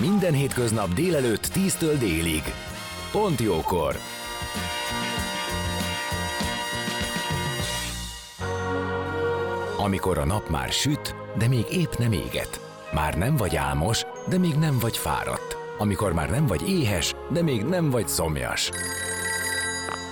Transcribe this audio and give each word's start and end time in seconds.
Minden 0.00 0.32
hétköznap 0.32 0.94
délelőtt 0.94 1.46
10-től 1.54 1.96
délig. 1.98 2.42
Pont 3.12 3.40
jókor! 3.40 3.96
Amikor 9.76 10.18
a 10.18 10.24
nap 10.24 10.48
már 10.48 10.72
süt, 10.72 11.14
de 11.38 11.48
még 11.48 11.64
épp 11.70 11.92
nem 11.98 12.12
éget. 12.12 12.60
Már 12.92 13.14
nem 13.18 13.36
vagy 13.36 13.56
álmos, 13.56 14.02
de 14.28 14.38
még 14.38 14.54
nem 14.54 14.78
vagy 14.78 14.96
fáradt. 14.96 15.56
Amikor 15.78 16.12
már 16.12 16.30
nem 16.30 16.46
vagy 16.46 16.68
éhes, 16.68 17.14
de 17.32 17.42
még 17.42 17.62
nem 17.62 17.90
vagy 17.90 18.08
szomjas. 18.08 18.70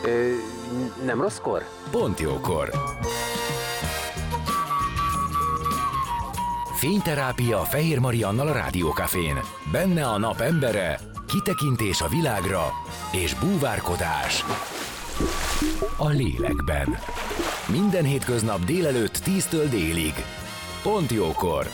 Ö, 0.04 0.30
nem 1.04 1.20
rosszkor? 1.20 1.64
Pont 1.90 2.20
jókor! 2.20 2.70
Fényterápia 6.78 7.58
Fehér 7.58 7.98
Mariannal 7.98 8.48
a 8.48 8.52
Rádiókafén. 8.52 9.36
Benne 9.72 10.06
a 10.06 10.18
nap 10.18 10.40
embere, 10.40 10.98
kitekintés 11.28 12.00
a 12.00 12.08
világra 12.08 12.62
és 13.12 13.34
búvárkodás 13.34 14.44
a 15.96 16.08
lélekben. 16.08 16.98
Minden 17.72 18.04
hétköznap 18.04 18.64
délelőtt 18.64 19.18
10-től 19.24 19.66
délig. 19.70 20.12
Pont 20.82 21.10
jókor! 21.10 21.66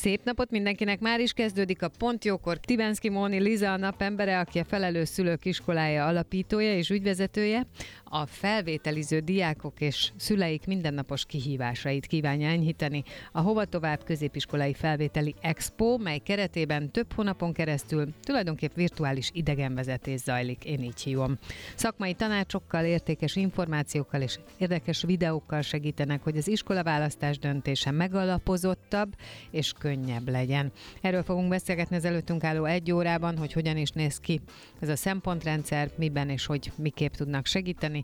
Szép 0.00 0.24
napot 0.24 0.50
mindenkinek! 0.50 1.00
Már 1.00 1.20
is 1.20 1.32
kezdődik 1.32 1.82
a 1.82 1.90
Pont 1.98 2.24
Jókor. 2.24 2.56
Tibenszki 2.56 3.08
Móni 3.08 3.38
Liza 3.38 3.72
a 3.72 3.76
napembere, 3.76 4.38
aki 4.38 4.58
a 4.58 4.64
Felelős 4.64 5.08
Szülők 5.08 5.44
Iskolája 5.44 6.06
alapítója 6.06 6.76
és 6.76 6.90
ügyvezetője, 6.90 7.66
a 8.10 8.26
felvételiző 8.26 9.18
diákok 9.18 9.80
és 9.80 10.12
szüleik 10.16 10.66
mindennapos 10.66 11.24
kihívásait 11.26 12.06
kívánja 12.06 12.48
enyhíteni. 12.48 13.02
A 13.32 13.40
Hova 13.40 13.64
Tovább 13.64 14.04
középiskolai 14.04 14.74
felvételi 14.74 15.34
expo, 15.40 15.96
mely 15.96 16.18
keretében 16.18 16.90
több 16.90 17.12
hónapon 17.12 17.52
keresztül 17.52 18.08
tulajdonképp 18.22 18.74
virtuális 18.74 19.30
idegenvezetés 19.32 20.20
zajlik, 20.20 20.64
én 20.64 20.82
így 20.82 21.00
hívom. 21.00 21.38
Szakmai 21.74 22.14
tanácsokkal, 22.14 22.84
értékes 22.84 23.36
információkkal 23.36 24.20
és 24.20 24.38
érdekes 24.56 25.02
videókkal 25.02 25.62
segítenek, 25.62 26.22
hogy 26.22 26.36
az 26.36 26.48
iskolaválasztás 26.48 27.38
döntése 27.38 27.90
megalapozottabb 27.90 29.14
és 29.50 29.72
könnyebb 29.78 30.28
legyen. 30.28 30.72
Erről 31.00 31.22
fogunk 31.22 31.48
beszélgetni 31.48 31.96
az 31.96 32.04
előttünk 32.04 32.44
álló 32.44 32.64
egy 32.64 32.92
órában, 32.92 33.38
hogy 33.38 33.52
hogyan 33.52 33.76
is 33.76 33.90
néz 33.90 34.18
ki 34.18 34.40
ez 34.80 34.88
a 34.88 34.96
szempontrendszer, 34.96 35.90
miben 35.96 36.28
és 36.28 36.46
hogy 36.46 36.72
miképp 36.76 37.12
tudnak 37.12 37.46
segíteni. 37.46 37.97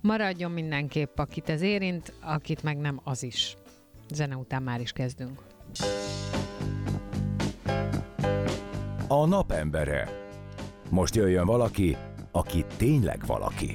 Maradjon 0.00 0.50
mindenképp, 0.50 1.18
akit 1.18 1.48
ez 1.48 1.62
érint, 1.62 2.12
akit 2.20 2.62
meg 2.62 2.76
nem, 2.76 3.00
az 3.04 3.22
is. 3.22 3.56
Zene 4.10 4.36
után 4.36 4.62
már 4.62 4.80
is 4.80 4.92
kezdünk. 4.92 5.42
A 9.08 9.26
napembere. 9.26 10.08
Most 10.90 11.14
jöjjön 11.14 11.46
valaki, 11.46 11.96
aki 12.30 12.64
tényleg 12.76 13.26
valaki. 13.26 13.72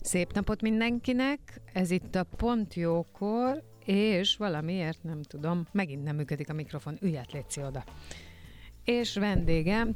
Szép 0.00 0.32
napot 0.32 0.62
mindenkinek! 0.62 1.60
Ez 1.72 1.90
itt 1.90 2.14
a 2.14 2.26
Pont 2.36 2.74
Jókor, 2.74 3.62
és 3.86 4.36
valamiért 4.36 5.02
nem 5.02 5.22
tudom, 5.22 5.66
megint 5.72 6.04
nem 6.04 6.16
működik 6.16 6.48
a 6.48 6.52
mikrofon, 6.52 6.98
ügyet 7.00 7.32
létszi 7.32 7.62
oda. 7.62 7.84
És 8.86 9.14
vendégem, 9.14 9.94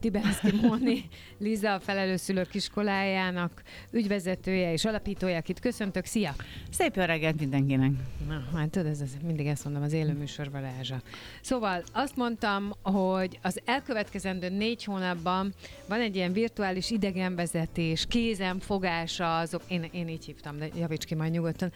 Tibenszki 0.00 0.52
Móni, 0.62 1.08
Liza, 1.38 1.74
a 1.74 1.80
Felelőszülők 1.80 2.54
iskolájának 2.54 3.62
ügyvezetője 3.90 4.72
és 4.72 4.84
alapítója, 4.84 5.36
akit 5.36 5.60
köszöntök. 5.60 6.04
Szia! 6.04 6.34
Szép 6.70 6.96
jó 6.96 7.02
reggelt 7.02 7.40
mindenkinek! 7.40 7.90
Na, 8.28 8.58
hát 8.58 8.70
tudod, 8.70 8.86
ez, 8.86 9.00
ez, 9.00 9.16
mindig 9.24 9.46
ezt 9.46 9.64
mondom, 9.64 9.82
az 9.82 9.92
élő 9.92 10.12
műsor 10.12 10.50
varázsa. 10.50 11.02
Szóval 11.40 11.82
azt 11.92 12.16
mondtam, 12.16 12.72
hogy 12.82 13.38
az 13.42 13.60
elkövetkezendő 13.64 14.48
négy 14.48 14.84
hónapban 14.84 15.54
van 15.88 16.00
egy 16.00 16.16
ilyen 16.16 16.32
virtuális 16.32 16.90
idegenvezetés, 16.90 18.06
kézenfogása 18.08 19.38
azok, 19.38 19.62
én, 19.68 19.88
én 19.92 20.08
így 20.08 20.24
hívtam, 20.24 20.58
de 20.58 20.68
javíts 20.78 21.04
ki 21.04 21.14
majd 21.14 21.32
nyugodtan, 21.32 21.72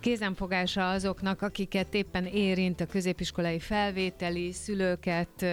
kézenfogása 0.00 0.90
azoknak, 0.90 1.42
akiket 1.42 1.94
éppen 1.94 2.24
érint 2.24 2.80
a 2.80 2.86
középiskolai 2.86 3.58
felvételi, 3.58 4.52
szülőket, 4.52 5.46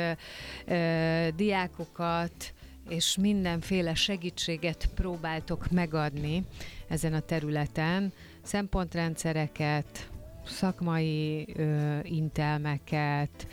diákokat, 1.35 2.53
és 2.89 3.17
mindenféle 3.17 3.93
segítséget 3.93 4.89
próbáltok 4.95 5.69
megadni 5.71 6.45
ezen 6.87 7.13
a 7.13 7.19
területen, 7.19 8.13
szempontrendszereket, 8.43 10.09
szakmai 10.45 11.47
ö, 11.55 11.97
intelmeket, 12.03 13.47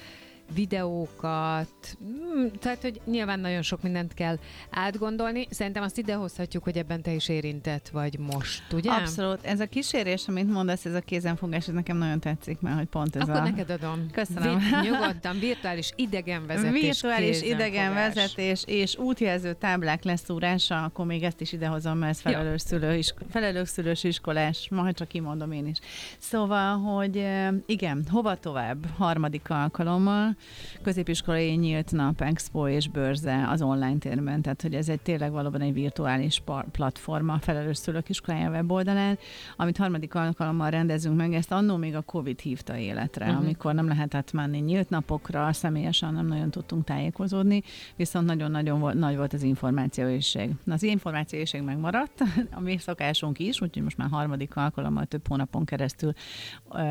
videókat, 0.54 1.96
mm, 2.04 2.46
tehát, 2.60 2.82
hogy 2.82 3.00
nyilván 3.04 3.40
nagyon 3.40 3.62
sok 3.62 3.82
mindent 3.82 4.14
kell 4.14 4.38
átgondolni. 4.70 5.46
Szerintem 5.50 5.82
azt 5.82 5.98
idehozhatjuk, 5.98 6.64
hogy 6.64 6.76
ebben 6.76 7.02
te 7.02 7.12
is 7.12 7.28
érintett 7.28 7.88
vagy 7.88 8.18
most, 8.18 8.72
ugye? 8.72 8.90
Abszolút. 8.90 9.44
Ez 9.44 9.60
a 9.60 9.66
kísérés, 9.66 10.28
amit 10.28 10.52
mondasz, 10.52 10.84
ez 10.84 10.94
a 10.94 11.00
kézenfogás, 11.00 11.68
ez 11.68 11.74
nekem 11.74 11.96
nagyon 11.96 12.20
tetszik, 12.20 12.60
mert 12.60 12.76
hogy 12.76 12.86
pont 12.86 13.16
ez 13.16 13.22
Akkor 13.22 13.40
a... 13.40 13.42
neked 13.42 13.70
adom. 13.70 14.06
Köszönöm. 14.12 14.58
Vi- 14.58 14.80
nyugodtan, 14.90 15.36
idegenvezetés, 15.36 15.92
idegenvezetés. 15.96 16.80
Virtuális 16.80 17.42
idegenvezetés 17.42 18.62
és 18.66 18.96
útjelző 18.96 19.52
táblák 19.52 20.04
leszúrása, 20.04 20.82
akkor 20.82 21.06
még 21.06 21.22
ezt 21.22 21.40
is 21.40 21.52
idehozom, 21.52 21.98
mert 21.98 22.12
ez 22.12 22.20
felelős, 22.20 22.60
szülő, 22.60 22.96
is, 22.96 23.14
felelős 23.30 23.68
szülős 23.68 24.04
iskolás, 24.04 24.68
majd 24.70 24.94
csak 24.94 25.08
kimondom 25.08 25.52
én 25.52 25.66
is. 25.66 25.78
Szóval, 26.18 26.78
hogy 26.78 27.26
igen, 27.66 28.06
hova 28.10 28.36
tovább? 28.36 28.86
Harmadik 28.96 29.50
alkalommal, 29.50 30.36
középiskolai 30.82 31.54
nyílt 31.54 31.92
nap, 31.92 32.20
expo 32.20 32.68
és 32.68 32.88
bőrze 32.88 33.48
az 33.48 33.62
online 33.62 33.98
térben, 33.98 34.42
tehát 34.42 34.62
hogy 34.62 34.74
ez 34.74 34.88
egy 34.88 35.00
tényleg 35.00 35.30
valóban 35.30 35.60
egy 35.60 35.72
virtuális 35.72 36.42
platforma 36.72 37.38
felelős 37.38 37.76
szülők 37.76 38.08
iskolája 38.08 38.50
weboldalán, 38.50 39.18
amit 39.56 39.76
harmadik 39.76 40.14
alkalommal 40.14 40.70
rendezünk 40.70 41.16
meg, 41.16 41.34
ezt 41.34 41.52
annó 41.52 41.76
még 41.76 41.94
a 41.94 42.00
Covid 42.00 42.40
hívta 42.40 42.76
életre, 42.76 43.26
uh-huh. 43.26 43.40
amikor 43.42 43.74
nem 43.74 43.88
lehetett 43.88 44.32
menni 44.32 44.58
nyílt 44.58 44.90
napokra, 44.90 45.52
személyesen 45.52 46.14
nem 46.14 46.26
nagyon 46.26 46.50
tudtunk 46.50 46.84
tájékozódni, 46.84 47.62
viszont 47.96 48.26
nagyon-nagyon 48.26 48.80
volt, 48.80 48.94
nagy 48.94 49.16
volt 49.16 49.32
az 49.32 49.42
információiség. 49.42 50.50
Na, 50.64 50.74
az 50.74 50.82
információiség 50.82 51.62
megmaradt, 51.62 52.20
a 52.50 52.60
mi 52.60 52.78
szokásunk 52.78 53.38
is, 53.38 53.60
úgyhogy 53.60 53.82
most 53.82 53.96
már 53.96 54.08
harmadik 54.08 54.56
alkalommal 54.56 55.04
több 55.04 55.28
hónapon 55.28 55.64
keresztül 55.64 56.12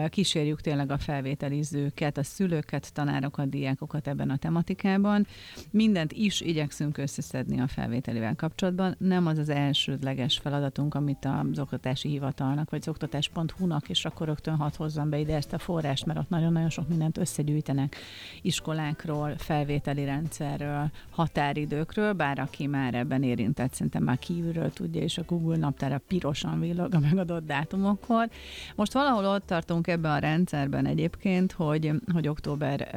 kísérjük 0.09 0.61
tényleg 0.61 0.91
a 0.91 0.97
felvételizőket, 0.97 2.17
a 2.17 2.23
szülőket, 2.23 2.93
tanárokat, 2.93 3.40
diákokat 3.45 4.07
ebben 4.07 4.29
a 4.29 4.37
tematikában. 4.37 5.27
Mindent 5.69 6.11
is 6.11 6.41
igyekszünk 6.41 6.97
összeszedni 6.97 7.59
a 7.59 7.67
felvételivel 7.67 8.35
kapcsolatban. 8.35 8.95
Nem 8.97 9.27
az 9.27 9.37
az 9.37 9.49
elsődleges 9.49 10.37
feladatunk, 10.37 10.95
amit 10.95 11.25
az 11.25 11.59
oktatási 11.59 12.09
hivatalnak, 12.09 12.69
vagy 12.69 12.79
az 12.81 12.87
oktatás.hu-nak, 12.87 13.89
és 13.89 14.05
akkor 14.05 14.27
rögtön 14.27 14.55
hat 14.55 14.75
hozzam 14.75 15.09
be 15.09 15.19
ide 15.19 15.35
ezt 15.35 15.53
a 15.53 15.57
forrást, 15.57 16.05
mert 16.05 16.19
ott 16.19 16.29
nagyon-nagyon 16.29 16.69
sok 16.69 16.87
mindent 16.87 17.17
összegyűjtenek 17.17 17.95
iskolákról, 18.41 19.33
felvételi 19.37 20.05
rendszerről, 20.05 20.91
határidőkről, 21.09 22.13
bár 22.13 22.39
aki 22.39 22.67
már 22.67 22.93
ebben 22.93 23.23
érintett, 23.23 23.73
szerintem 23.73 24.03
már 24.03 24.19
kívülről 24.19 24.71
tudja, 24.73 25.01
és 25.01 25.17
a 25.17 25.23
Google 25.27 25.57
naptára 25.57 26.01
pirosan 26.07 26.59
villog 26.59 26.93
a 26.93 26.99
megadott 26.99 27.45
dátumokkor. 27.45 28.29
Most 28.75 28.93
valahol 28.93 29.25
ott 29.25 29.45
tartunk 29.45 29.87
ebben 29.87 30.11
a 30.11 30.17
rendszerben 30.17 30.85
egyébként, 30.85 31.51
hogy, 31.51 31.91
hogy 32.13 32.27
október 32.27 32.89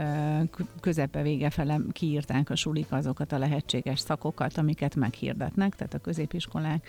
közepe 0.80 1.22
vége 1.22 1.50
fele 1.50 1.80
kiírták 1.92 2.50
a 2.50 2.56
sulik 2.56 2.92
azokat 2.92 3.32
a 3.32 3.38
lehetséges 3.38 4.00
szakokat, 4.00 4.58
amiket 4.58 4.94
meghirdetnek, 4.94 5.74
tehát 5.74 5.94
a 5.94 5.98
középiskolák, 5.98 6.88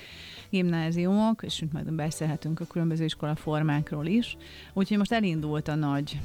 gimnáziumok, 0.49 1.43
és 1.43 1.63
majd 1.71 1.93
beszélhetünk 1.93 2.59
a 2.59 2.65
különböző 2.65 3.03
iskola 3.03 3.35
formákról 3.35 4.05
is. 4.05 4.37
Úgyhogy 4.73 4.97
most 4.97 5.11
elindult 5.11 5.67
a 5.67 5.75
nagy 5.75 6.19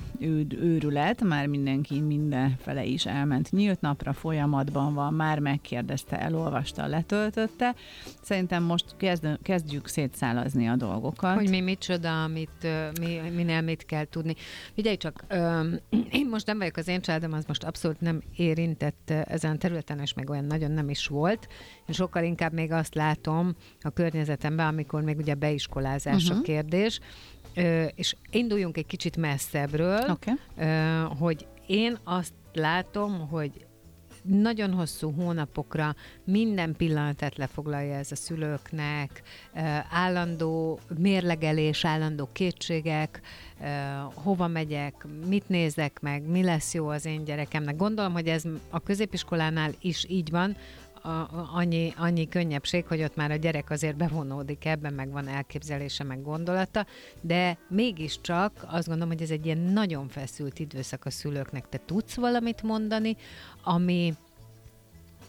őrület, 0.51 1.23
már 1.23 1.47
mindenki 1.47 2.01
mindenfele 2.01 2.85
is 2.85 3.07
elment 3.07 3.51
nyílt 3.51 3.81
napra, 3.81 4.13
folyamatban 4.13 4.95
van, 4.95 5.15
már 5.15 5.39
megkérdezte, 5.39 6.21
elolvasta, 6.21 6.87
letöltötte. 6.87 7.75
Szerintem 8.23 8.63
most 8.63 8.85
kezd, 8.97 9.39
kezdjük 9.43 9.87
szétszálazni 9.87 10.69
a 10.69 10.77
dolgokat. 10.77 11.35
Hogy 11.35 11.49
mi 11.49 11.61
micsoda, 11.61 12.23
amit, 12.23 12.67
mi, 13.01 13.21
minél 13.35 13.61
mit 13.61 13.87
kell 13.87 14.05
tudni. 14.05 14.35
Figyelj 14.75 14.97
csak, 14.97 15.25
én 16.11 16.29
most 16.29 16.47
nem 16.47 16.59
vagyok 16.59 16.77
az 16.77 16.89
én 16.89 17.00
családom, 17.01 17.33
az 17.33 17.45
most 17.47 17.65
abszolút 17.65 18.01
nem 18.01 18.23
érintett 18.37 19.11
ezen 19.11 19.55
a 19.55 19.57
területen, 19.59 19.99
és 19.99 20.15
meg 20.15 20.31
olyan 20.31 20.45
nagyon 20.45 20.71
nem 20.71 20.89
is 20.89 21.07
volt. 21.07 21.49
Én 21.87 21.95
sokkal 21.95 22.25
inkább 22.25 22.53
még 22.53 22.73
azt 22.73 22.95
látom 22.95 23.55
a 23.81 23.91
környezetemben, 23.91 24.67
amikor 24.67 25.03
még 25.03 25.19
ugye 25.19 25.35
beiskolázás 25.35 26.25
uh-huh. 26.25 26.39
a 26.39 26.43
kérdés, 26.43 27.01
és 27.95 28.17
induljunk 28.31 28.77
egy 28.77 28.87
kicsit 28.87 29.17
messzebbről, 29.17 30.01
okay. 30.09 30.35
hogy 31.19 31.47
én 31.67 31.99
azt 32.05 32.33
látom, 32.53 33.29
hogy 33.29 33.67
nagyon 34.23 34.73
hosszú 34.73 35.13
hónapokra 35.13 35.95
minden 36.25 36.75
pillanatát 36.77 37.37
lefoglalja 37.37 37.95
ez 37.95 38.13
a 38.13 38.17
szülőknek, 38.17 39.23
állandó 39.91 40.79
mérlegelés, 40.99 41.85
állandó 41.85 42.29
kétségek, 42.33 43.21
hova 44.15 44.47
megyek, 44.47 45.07
mit 45.27 45.49
nézek 45.49 46.01
meg, 46.01 46.23
mi 46.23 46.43
lesz 46.43 46.75
jó 46.75 46.89
az 46.89 47.05
én 47.05 47.25
gyerekemnek. 47.25 47.77
Gondolom, 47.77 48.13
hogy 48.13 48.27
ez 48.27 48.45
a 48.71 48.81
középiskolánál 48.81 49.73
is 49.81 50.05
így 50.09 50.31
van, 50.31 50.57
a, 51.03 51.29
annyi, 51.53 51.95
annyi 51.97 52.29
könnyebbség, 52.29 52.87
hogy 52.87 53.03
ott 53.03 53.17
már 53.17 53.31
a 53.31 53.37
gyerek 53.37 53.71
azért 53.71 53.97
bevonódik 53.97 54.65
ebben, 54.65 54.93
meg 54.93 55.11
van 55.11 55.29
elképzelése, 55.29 56.05
meg 56.05 56.23
gondolata, 56.23 56.87
de 57.21 57.59
mégiscsak 57.69 58.67
azt 58.67 58.87
gondolom, 58.87 59.13
hogy 59.13 59.23
ez 59.23 59.31
egy 59.31 59.47
ilyen 59.47 59.59
nagyon 59.59 60.09
feszült 60.09 60.59
időszak 60.59 61.05
a 61.05 61.11
szülőknek. 61.11 61.69
Te 61.69 61.81
tudsz 61.87 62.15
valamit 62.15 62.63
mondani, 62.63 63.17
ami, 63.63 64.15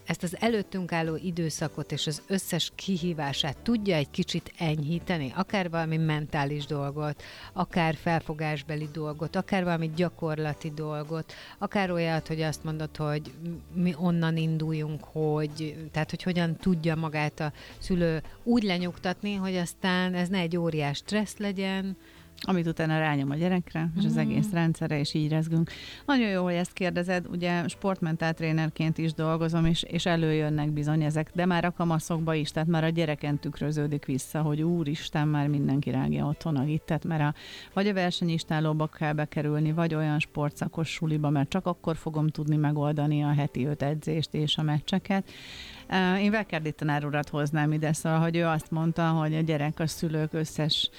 ezt 0.05 0.23
az 0.23 0.37
előttünk 0.39 0.91
álló 0.91 1.15
időszakot 1.15 1.91
és 1.91 2.07
az 2.07 2.21
összes 2.27 2.71
kihívását 2.75 3.57
tudja 3.57 3.95
egy 3.95 4.09
kicsit 4.09 4.53
enyhíteni, 4.57 5.33
akár 5.35 5.69
valami 5.69 5.97
mentális 5.97 6.65
dolgot, 6.65 7.23
akár 7.53 7.95
felfogásbeli 7.95 8.89
dolgot, 8.93 9.35
akár 9.35 9.63
valami 9.63 9.91
gyakorlati 9.95 10.71
dolgot, 10.71 11.33
akár 11.57 11.91
olyat, 11.91 12.27
hogy 12.27 12.41
azt 12.41 12.63
mondod, 12.63 12.95
hogy 12.95 13.31
mi 13.73 13.93
onnan 13.97 14.37
induljunk, 14.37 15.03
hogy, 15.03 15.89
tehát 15.91 16.09
hogy 16.09 16.23
hogyan 16.23 16.55
tudja 16.55 16.95
magát 16.95 17.39
a 17.39 17.53
szülő 17.77 18.21
úgy 18.43 18.63
lenyugtatni, 18.63 19.35
hogy 19.35 19.55
aztán 19.55 20.13
ez 20.13 20.27
ne 20.27 20.37
egy 20.37 20.57
óriás 20.57 20.97
stressz 20.97 21.37
legyen, 21.37 21.97
amit 22.47 22.67
utána 22.67 22.99
rányom 22.99 23.29
a 23.29 23.35
gyerekre, 23.35 23.89
és 23.97 24.05
az 24.05 24.11
mhm. 24.11 24.19
egész 24.19 24.51
rendszerre, 24.51 24.99
és 24.99 25.13
így 25.13 25.29
rezgünk. 25.29 25.71
Nagyon 26.05 26.29
jó, 26.29 26.43
hogy 26.43 26.53
ezt 26.53 26.73
kérdezed, 26.73 27.27
ugye 27.29 27.67
sportmentál 27.67 28.33
trénerként 28.33 28.97
is 28.97 29.13
dolgozom, 29.13 29.65
és, 29.65 29.83
és 29.83 30.05
előjönnek 30.05 30.71
bizony 30.71 31.03
ezek, 31.03 31.31
de 31.33 31.45
már 31.45 31.65
a 31.65 31.71
kamaszokba 31.71 32.33
is, 32.33 32.51
tehát 32.51 32.69
már 32.69 32.83
a 32.83 32.89
gyereken 32.89 33.39
tükröződik 33.39 34.05
vissza, 34.05 34.41
hogy 34.41 34.61
úristen, 34.61 35.27
már 35.27 35.47
mindenki 35.47 35.89
rágja 35.89 36.25
otthon 36.25 36.55
a 36.55 36.61
hittet, 36.61 37.05
mert 37.05 37.21
a, 37.21 37.33
vagy 37.73 37.87
a 37.87 37.93
versenyistálóba 37.93 38.87
kell 38.87 39.13
bekerülni, 39.13 39.71
vagy 39.71 39.95
olyan 39.95 40.19
sportszakos 40.19 40.89
suliba, 40.89 41.29
mert 41.29 41.49
csak 41.49 41.65
akkor 41.65 41.95
fogom 41.95 42.27
tudni 42.27 42.55
megoldani 42.55 43.23
a 43.23 43.33
heti 43.33 43.65
öt 43.65 43.81
edzést 43.81 44.33
és 44.33 44.57
a 44.57 44.61
meccseket. 44.61 45.29
Én 46.19 46.31
Vekerdi 46.31 46.71
tanár 46.71 47.05
urat 47.05 47.29
hoznám 47.29 47.71
ide, 47.71 47.93
szóval, 47.93 48.19
hogy 48.19 48.35
ő 48.35 48.45
azt 48.45 48.71
mondta, 48.71 49.09
hogy 49.09 49.35
a 49.35 49.41
gyerek 49.41 49.79
a 49.79 49.87
szülők 49.87 50.33
összes 50.33 50.89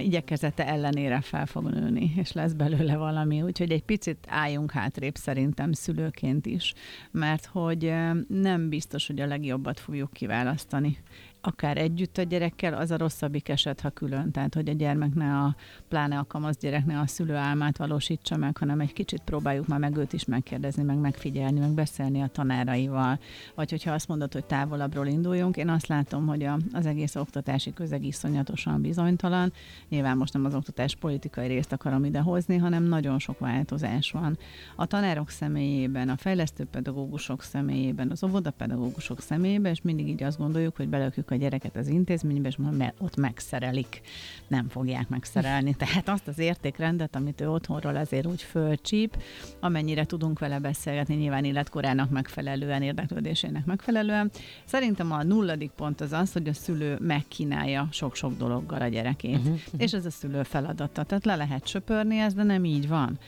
igyekezete 0.00 0.66
ellenére 0.66 1.20
fel 1.20 1.46
fog 1.46 1.68
nőni, 1.68 2.12
és 2.16 2.32
lesz 2.32 2.52
belőle 2.52 2.96
valami. 2.96 3.42
Úgyhogy 3.42 3.70
egy 3.70 3.82
picit 3.82 4.26
álljunk 4.28 4.70
hátrébb 4.70 5.14
szerintem 5.14 5.72
szülőként 5.72 6.46
is, 6.46 6.74
mert 7.10 7.46
hogy 7.46 7.92
nem 8.28 8.68
biztos, 8.68 9.06
hogy 9.06 9.20
a 9.20 9.26
legjobbat 9.26 9.80
fogjuk 9.80 10.12
kiválasztani 10.12 10.98
akár 11.46 11.76
együtt 11.76 12.18
a 12.18 12.22
gyerekkel, 12.22 12.74
az 12.74 12.90
a 12.90 12.96
rosszabbik 12.96 13.48
eset, 13.48 13.80
ha 13.80 13.90
külön. 13.90 14.30
Tehát, 14.30 14.54
hogy 14.54 14.68
a 14.68 14.72
gyermek 14.72 15.14
ne 15.14 15.38
a, 15.38 15.56
pláne 15.88 16.18
a 16.18 16.24
kamasz 16.24 16.56
gyerek 16.56 16.86
ne 16.86 17.00
a 17.00 17.06
szülő 17.06 17.34
álmát 17.34 17.76
valósítsa 17.76 18.36
meg, 18.36 18.56
hanem 18.56 18.80
egy 18.80 18.92
kicsit 18.92 19.20
próbáljuk 19.24 19.66
már 19.66 19.78
meg 19.78 19.96
őt 19.96 20.12
is 20.12 20.24
megkérdezni, 20.24 20.82
meg 20.82 20.96
megfigyelni, 20.96 21.58
meg 21.58 21.70
beszélni 21.70 22.22
a 22.22 22.26
tanáraival. 22.26 23.18
Vagy 23.54 23.70
hogyha 23.70 23.92
azt 23.92 24.08
mondod, 24.08 24.32
hogy 24.32 24.44
távolabbról 24.44 25.06
induljunk, 25.06 25.56
én 25.56 25.68
azt 25.68 25.86
látom, 25.86 26.26
hogy 26.26 26.42
a, 26.42 26.58
az 26.72 26.86
egész 26.86 27.14
oktatási 27.14 27.72
közeg 27.72 28.04
iszonyatosan 28.04 28.80
bizonytalan. 28.80 29.52
Nyilván 29.88 30.16
most 30.16 30.32
nem 30.32 30.44
az 30.44 30.54
oktatás 30.54 30.94
politikai 30.94 31.46
részt 31.46 31.72
akarom 31.72 32.04
idehozni, 32.04 32.56
hanem 32.56 32.82
nagyon 32.82 33.18
sok 33.18 33.38
változás 33.38 34.10
van. 34.10 34.38
A 34.76 34.86
tanárok 34.86 35.30
személyében, 35.30 36.08
a 36.08 36.16
fejlesztő 36.16 36.64
pedagógusok 36.64 37.42
személyében, 37.42 38.10
az 38.10 38.24
óvodapedagógusok 38.24 39.20
személyében, 39.20 39.72
és 39.72 39.82
mindig 39.82 40.08
így 40.08 40.22
azt 40.22 40.38
gondoljuk, 40.38 40.76
hogy 40.76 40.88
belökjük 40.88 41.30
a 41.30 41.35
gyereket 41.36 41.76
az 41.76 41.88
intézménybe, 41.88 42.48
és 42.48 42.56
mert 42.56 42.94
ott 42.98 43.16
megszerelik. 43.16 44.00
Nem 44.48 44.68
fogják 44.68 45.08
megszerelni. 45.08 45.74
Tehát 45.78 46.08
azt 46.08 46.28
az 46.28 46.38
értékrendet, 46.38 47.16
amit 47.16 47.40
ő 47.40 47.50
otthonról 47.50 47.96
azért 47.96 48.26
úgy 48.26 48.42
fölcsíp, 48.42 49.16
amennyire 49.60 50.04
tudunk 50.04 50.38
vele 50.38 50.58
beszélgetni, 50.58 51.14
nyilván 51.14 51.44
életkorának 51.44 52.10
megfelelően, 52.10 52.82
érdeklődésének 52.82 53.64
megfelelően. 53.64 54.30
Szerintem 54.64 55.12
a 55.12 55.22
nulladik 55.22 55.70
pont 55.70 56.00
az 56.00 56.12
az, 56.12 56.32
hogy 56.32 56.48
a 56.48 56.52
szülő 56.52 56.98
megkínálja 57.00 57.88
sok-sok 57.90 58.36
dologgal 58.36 58.80
a 58.80 58.88
gyerekét. 58.88 59.38
Uh-huh. 59.38 59.58
És 59.76 59.92
ez 59.92 60.06
a 60.06 60.10
szülő 60.10 60.42
feladata. 60.42 61.02
Tehát 61.02 61.24
le 61.24 61.36
lehet 61.36 61.66
söpörni 61.66 62.18
ezt, 62.18 62.36
de 62.36 62.42
nem 62.42 62.64
így 62.64 62.88
van 62.88 63.18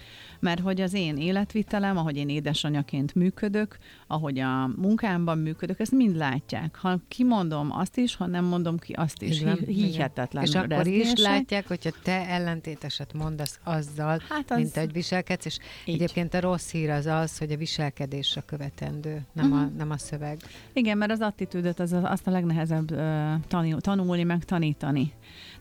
mert 0.41 0.61
hogy 0.61 0.81
az 0.81 0.95
én 0.95 1.17
életvitelem, 1.17 1.97
ahogy 1.97 2.17
én 2.17 2.29
édesanyaként 2.29 3.15
működök, 3.15 3.79
ahogy 4.07 4.39
a 4.39 4.67
munkámban 4.77 5.39
működök, 5.39 5.81
ezt 5.81 5.93
mind 5.93 6.17
látják. 6.17 6.77
Ha 6.77 6.99
kimondom 7.09 7.73
azt 7.73 7.97
is, 7.97 8.17
ha 8.17 8.27
nem 8.27 8.45
mondom 8.45 8.79
ki 8.79 8.93
azt 8.93 9.23
is, 9.23 9.41
igen, 9.41 9.57
hihetetlen. 9.57 10.45
És 10.45 10.55
akkor 10.55 10.87
is 10.87 11.13
látják, 11.15 11.69
hogyha 11.69 11.91
te 12.03 12.29
ellentéteset 12.29 13.13
mondasz 13.13 13.59
azzal, 13.65 14.23
hát 14.29 14.51
az... 14.51 14.57
mint 14.57 14.77
egy 14.77 14.93
viselkedsz, 14.93 15.45
és 15.45 15.59
így. 15.85 15.95
egyébként 15.95 16.35
a 16.35 16.41
rossz 16.41 16.71
hír 16.71 16.91
az 16.91 17.07
az, 17.07 17.39
hogy 17.39 17.53
a 17.53 17.57
viselkedés 17.57 18.37
a 18.37 18.41
követendő, 18.41 19.27
nem, 19.33 19.45
uh-huh. 19.45 19.61
a, 19.61 19.65
mhm. 19.65 19.77
nem 19.77 19.91
a 19.91 19.99
szöveg. 19.99 20.39
Igen, 20.73 20.99
mert 20.99 21.11
az 21.11 21.21
attitűdöt 21.21 21.81
az, 21.81 21.93
azt 22.03 22.27
a 22.27 22.31
legnehezebb 22.31 22.91
uh, 22.91 23.79
tanulni, 23.81 24.23
meg 24.23 24.45
tanítani. 24.45 25.13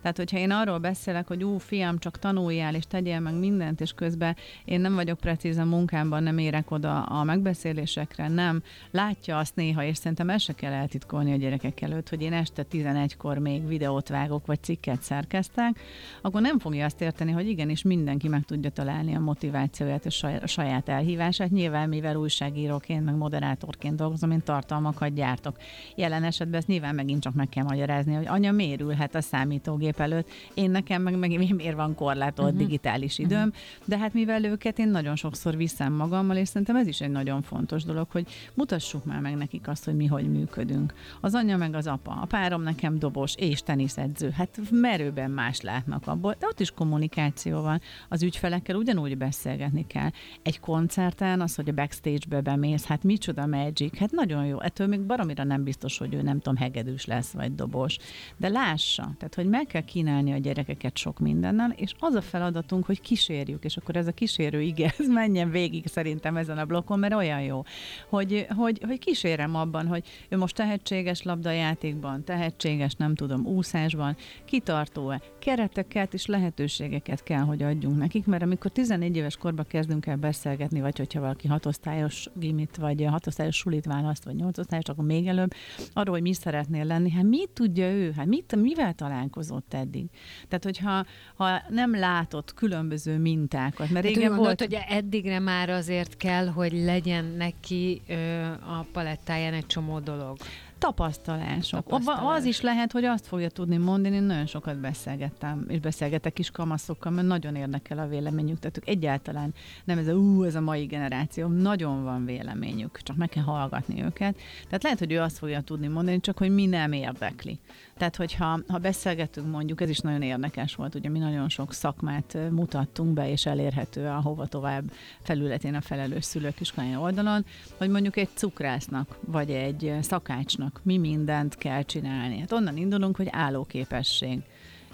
Tehát, 0.08 0.32
hogyha 0.32 0.46
én 0.46 0.52
arról 0.52 0.78
beszélek, 0.78 1.28
hogy 1.28 1.44
ú, 1.44 1.58
fiam, 1.58 1.98
csak 2.00 2.20
tanuljál, 2.20 2.76
és 2.76 2.84
tegyél 2.88 3.20
meg 3.20 3.34
mindent, 3.34 3.82
és 3.82 3.94
közben 3.94 4.36
én 4.66 4.82
nem 4.82 4.96
vagyok 4.96 5.20
precíz 5.20 5.58
a 5.58 5.66
munkámban, 5.66 6.24
nem 6.24 6.38
érek 6.38 6.72
oda 6.72 7.04
a 7.04 7.24
megbeszélésekre, 7.24 8.28
nem. 8.28 8.64
Látja 8.92 9.38
azt 9.38 9.56
néha, 9.56 9.84
és 9.84 9.98
szerintem 9.98 10.30
el 10.30 10.38
se 10.38 10.54
kell 10.54 10.72
eltitkolni 10.72 11.34
a 11.34 11.36
gyerekek 11.36 11.82
előtt, 11.82 12.10
hogy 12.10 12.22
én 12.22 12.34
este 12.34 12.66
11-kor 12.72 13.38
még 13.38 13.68
videót 13.68 14.10
vágok, 14.10 14.46
vagy 14.46 14.64
cikket 14.64 15.02
szerkeztek, 15.02 15.80
akkor 16.22 16.42
nem 16.42 16.60
fogja 16.60 16.86
azt 16.86 17.02
érteni, 17.02 17.32
hogy 17.32 17.48
igenis 17.48 17.82
mindenki 17.82 18.28
meg 18.28 18.44
tudja 18.46 18.70
találni 18.70 19.16
a 19.16 19.20
motivációját 19.20 20.06
a 20.42 20.48
saját 20.48 20.90
elhívását. 20.90 21.50
Nyilván, 21.50 21.90
mivel 21.90 22.16
újságíróként, 22.16 23.06
meg 23.06 23.16
moderátorként 23.16 23.96
dolgozom, 23.96 24.32
én 24.32 24.44
tartalmakat 24.44 25.14
gyártok. 25.14 25.58
Jelen 25.96 26.24
esetben 26.24 26.60
ezt 26.60 26.68
nyilván 26.68 26.96
megint 26.96 27.22
csak 27.22 27.34
meg 27.34 27.50
kell 27.50 27.64
magyarázni, 27.64 28.14
hogy 28.14 28.28
anya 28.28 28.52
mérülhet 28.52 29.16
a 29.16 29.22
számítógép 29.22 29.97
gép 29.98 30.12
előtt. 30.12 30.30
Én 30.54 30.72
nekem 30.72 31.02
meg, 31.02 31.18
meg 31.18 31.30
miért 31.56 31.76
van 31.76 31.96
korlátolt 31.96 32.52
uh-huh. 32.52 32.66
digitális 32.66 33.18
időm, 33.18 33.38
uh-huh. 33.40 33.54
de 33.86 33.98
hát 33.98 34.14
mivel 34.14 34.44
őket 34.44 34.80
én 34.80 34.90
nagyon 34.90 35.16
sokszor 35.16 35.58
viszem 35.58 35.94
magammal, 35.94 36.36
és 36.36 36.48
szerintem 36.48 36.76
ez 36.76 36.88
is 36.88 37.02
egy 37.02 37.10
nagyon 37.10 37.42
fontos 37.42 37.84
dolog, 37.84 38.08
hogy 38.12 38.28
mutassuk 38.54 39.06
már 39.06 39.20
meg 39.20 39.36
nekik 39.36 39.68
azt, 39.68 39.86
hogy 39.86 39.96
mi 39.96 40.06
hogy 40.06 40.32
működünk. 40.32 40.94
Az 41.22 41.34
anyja 41.34 41.58
meg 41.58 41.76
az 41.76 41.88
apa, 41.88 42.12
a 42.22 42.26
párom 42.26 42.62
nekem 42.62 43.00
dobos 43.00 43.36
és 43.36 43.64
teniszedző, 43.64 44.30
hát 44.30 44.60
merőben 44.72 45.32
más 45.32 45.62
látnak 45.62 46.08
abból, 46.08 46.36
de 46.40 46.46
ott 46.46 46.60
is 46.60 46.72
kommunikáció 46.72 47.62
van. 47.62 47.82
Az 48.10 48.24
ügyfelekkel 48.24 48.76
ugyanúgy 48.76 49.18
beszélgetni 49.18 49.88
kell. 49.88 50.10
Egy 50.42 50.60
koncerten 50.60 51.42
az, 51.42 51.56
hogy 51.56 51.70
a 51.70 51.74
backstage-be 51.74 52.42
bemész, 52.42 52.86
hát 52.86 53.04
micsoda 53.04 53.46
magic, 53.46 53.98
hát 53.98 54.12
nagyon 54.12 54.46
jó. 54.46 54.60
Ettől 54.60 54.88
még 54.88 55.00
baromira 55.00 55.44
nem 55.44 55.64
biztos, 55.64 55.98
hogy 55.98 56.14
ő 56.14 56.22
nem 56.22 56.40
tudom, 56.40 56.56
hegedűs 56.56 57.06
lesz, 57.06 57.32
vagy 57.32 57.56
dobos. 57.56 57.98
De 58.38 58.48
lássa, 58.50 59.12
tehát 59.18 59.36
hogy 59.36 59.50
meg 59.50 59.66
kell 59.66 59.77
kell 59.78 59.86
kínálni 59.86 60.34
a 60.34 60.38
gyerekeket 60.38 60.98
sok 60.98 61.20
mindennel, 61.20 61.74
és 61.76 61.94
az 62.00 62.14
a 62.14 62.22
feladatunk, 62.22 62.86
hogy 62.86 63.02
kísérjük, 63.02 63.64
és 63.64 63.78
akkor 63.78 63.96
ez 63.96 64.08
a 64.08 64.12
kísérő 64.12 64.62
ige, 64.62 64.94
ez 65.00 65.08
menjen 65.08 65.50
végig 65.50 65.88
szerintem 65.88 66.38
ezen 66.38 66.58
a 66.58 66.66
blokkon, 66.66 67.00
mert 67.00 67.14
olyan 67.14 67.42
jó, 67.42 67.64
hogy, 68.10 68.48
hogy, 68.56 68.82
hogy 68.86 69.00
kísérem 69.00 69.56
abban, 69.56 69.88
hogy 69.88 70.04
ő 70.30 70.38
most 70.38 70.56
tehetséges 70.56 71.24
labdajátékban, 71.24 72.24
tehetséges, 72.24 72.94
nem 72.94 73.16
tudom, 73.16 73.46
úszásban, 73.46 74.16
kitartó-e, 74.46 75.22
kereteket 75.40 76.14
és 76.14 76.26
lehetőségeket 76.26 77.24
kell, 77.24 77.44
hogy 77.44 77.64
adjunk 77.64 77.98
nekik, 77.98 78.26
mert 78.26 78.44
amikor 78.44 78.72
14 78.72 79.16
éves 79.16 79.38
korba 79.38 79.64
kezdünk 79.64 80.06
el 80.06 80.18
beszélgetni, 80.18 80.82
vagy 80.82 80.98
hogyha 80.98 81.20
valaki 81.20 81.48
hatosztályos 81.48 82.30
gimit, 82.34 82.76
vagy 82.76 83.06
hatosztályos 83.06 83.56
sulit 83.56 83.86
választ, 83.86 84.24
vagy 84.24 84.36
nyolcosztályos, 84.36 84.86
akkor 84.86 85.06
még 85.06 85.28
előbb, 85.28 85.54
arról, 85.94 86.14
hogy 86.14 86.24
mi 86.24 86.34
szeretnél 86.34 86.86
lenni, 86.86 87.12
hát 87.12 87.24
mit 87.24 87.50
tudja 87.50 87.92
ő, 87.92 88.12
hát 88.12 88.26
mit, 88.26 88.56
mivel 88.56 88.94
találkozott 88.94 89.67
eddig? 89.74 90.06
Tehát, 90.48 90.64
hogyha 90.64 91.06
ha 91.36 91.62
nem 91.70 91.96
látott 91.96 92.54
különböző 92.54 93.18
mintákat, 93.18 93.90
mert 93.90 94.06
Hát 94.06 94.16
régen 94.16 94.32
úgy 94.32 94.38
volt... 94.38 94.60
hogy 94.60 94.78
eddigre 94.90 95.40
már 95.40 95.70
azért 95.70 96.18
kell, 96.18 96.48
hogy 96.48 96.74
legyen 96.74 97.26
neki 97.26 98.02
ö, 98.08 98.44
a 98.46 98.86
palettáján 98.92 99.54
egy 99.54 99.66
csomó 99.66 100.00
dolog. 100.00 100.38
Tapasztalások. 100.78 101.84
Tapasztalás. 101.84 102.06
Tapasztalás. 102.06 102.38
Az 102.38 102.46
is 102.46 102.62
lehet, 102.62 102.92
hogy 102.92 103.04
azt 103.04 103.28
fogja 103.28 103.50
tudni 103.50 103.78
mondani, 103.78 104.16
én 104.16 104.24
nagyon 104.24 104.46
sokat 104.46 104.80
beszélgettem, 104.80 105.66
és 105.68 105.80
beszélgetek 105.80 106.40
is 106.40 106.52
kamaszokkal, 106.52 107.12
mert 107.12 107.28
nagyon 107.28 107.56
érdekel 107.56 108.00
a 108.00 108.08
véleményük, 108.08 108.60
tehát 108.60 108.78
ők 108.78 108.88
egyáltalán 108.88 109.54
nem 109.84 109.98
ez 109.98 110.08
a, 110.08 110.14
ú, 110.14 110.44
ez 110.44 110.56
a 110.56 110.62
mai 110.62 110.86
generáció, 110.86 111.48
nagyon 111.48 112.04
van 112.04 112.26
véleményük, 112.26 113.00
csak 113.04 113.16
meg 113.16 113.30
kell 113.30 113.44
hallgatni 113.44 114.04
őket. 114.04 114.38
Tehát 114.66 114.84
lehet, 114.84 115.00
hogy 115.00 115.12
ő 115.12 115.20
azt 115.20 115.38
fogja 115.38 115.62
tudni 115.62 115.88
mondani, 115.88 116.20
csak 116.20 116.38
hogy 116.38 116.50
mi 116.54 116.66
nem 116.66 116.92
érdekli. 116.92 117.60
Tehát, 117.98 118.16
hogyha 118.16 118.60
ha 118.68 118.78
beszélgetünk 118.78 119.52
mondjuk, 119.52 119.82
ez 119.82 119.90
is 119.90 120.00
nagyon 120.00 120.22
érdekes 120.22 120.76
volt, 120.76 120.96
ugye 120.96 121.10
mi 121.10 121.20
nagyon 121.20 121.50
sok 121.50 121.74
szakmát 121.74 122.38
mutattunk 122.52 123.14
be, 123.14 123.30
és 123.30 123.46
elérhető 123.46 124.06
a 124.06 124.22
hova 124.22 124.46
tovább 124.46 124.84
felületén 125.22 125.76
a 125.76 125.82
felelős 125.82 126.26
szülők 126.26 126.60
iskolája 126.60 127.00
oldalon, 127.00 127.46
hogy 127.78 127.90
mondjuk 127.90 128.18
egy 128.18 128.30
cukrásznak, 128.34 129.18
vagy 129.26 129.50
egy 129.50 129.94
szakácsnak 130.02 130.82
mi 130.84 130.98
mindent 130.98 131.56
kell 131.56 131.82
csinálni. 131.82 132.40
Hát 132.40 132.52
onnan 132.52 132.78
indulunk, 132.78 133.16
hogy 133.16 133.28
állóképesség. 133.32 134.42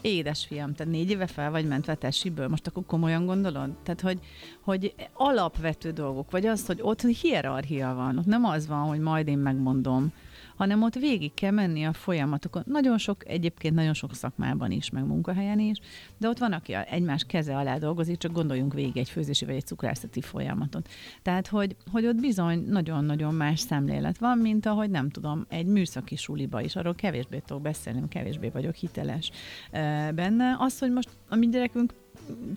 Édesfiam, 0.02 0.74
te 0.74 0.84
négy 0.84 1.10
éve 1.10 1.28
fel 1.28 1.52
vagy 1.52 1.68
mentve 1.68 1.96
tesiből, 1.96 2.48
most 2.48 2.68
akkor 2.68 2.84
komolyan 2.86 3.26
gondolod? 3.26 3.70
Tehát, 3.84 4.02
hogy, 4.02 4.20
hogy 4.62 4.94
alapvető 5.14 5.92
dolgok, 5.92 6.32
vagy 6.32 6.46
az, 6.46 6.66
hogy 6.66 6.80
ott 6.82 7.02
hierarchia 7.02 7.94
van, 7.94 8.18
ott 8.18 8.26
nem 8.26 8.46
az 8.46 8.68
van, 8.68 8.88
hogy 8.88 9.00
majd 9.00 9.28
én 9.28 9.38
megmondom, 9.38 10.12
hanem 10.56 10.84
ott 10.84 10.96
végig 10.96 11.34
kell 11.34 11.52
menni 11.52 11.84
a 11.84 11.94
folyamatokon. 11.94 12.64
Nagyon 12.66 12.98
sok, 12.98 13.28
egyébként 13.30 13.76
nagyon 13.76 13.94
sok 13.94 14.16
szakmában 14.16 14.72
is, 14.72 14.90
meg 14.90 15.06
munkahelyen 15.06 15.60
is, 15.60 15.78
de 16.18 16.28
ott 16.28 16.38
van, 16.38 16.52
aki 16.52 16.74
egymás 16.74 17.24
keze 17.24 17.58
alá 17.58 17.78
dolgozik, 17.78 18.18
csak 18.18 18.32
gondoljunk 18.32 18.74
végig 18.74 18.98
egy 18.98 19.10
főzési 19.10 19.46
vagy 19.46 19.56
egy 19.56 19.66
cukrászati 19.66 20.22
folyamatot. 20.22 20.90
Tehát, 21.22 21.48
hogy, 21.48 21.76
hogy 21.92 22.06
ott 22.06 22.20
bizony 22.20 22.66
nagyon-nagyon 22.68 23.34
más 23.34 23.60
szemlélet 23.60 24.18
van, 24.18 24.38
mint 24.38 24.66
ahogy 24.66 24.90
nem 24.90 25.10
tudom, 25.10 25.46
egy 25.50 25.66
műszaki 25.66 26.16
suliba 26.16 26.62
is, 26.62 26.76
arról 26.76 26.96
kevésbé 26.96 27.42
tudok 27.46 27.62
beszélni, 27.62 28.08
kevésbé 28.08 28.50
vagyok 28.50 28.76
hiteles 28.76 29.32
benne. 30.16 30.56
Az, 30.60 30.80
hogy 30.80 30.92
most 30.92 31.10
a 31.30 31.36
mi 31.36 31.50
gyerekünk 31.50 31.94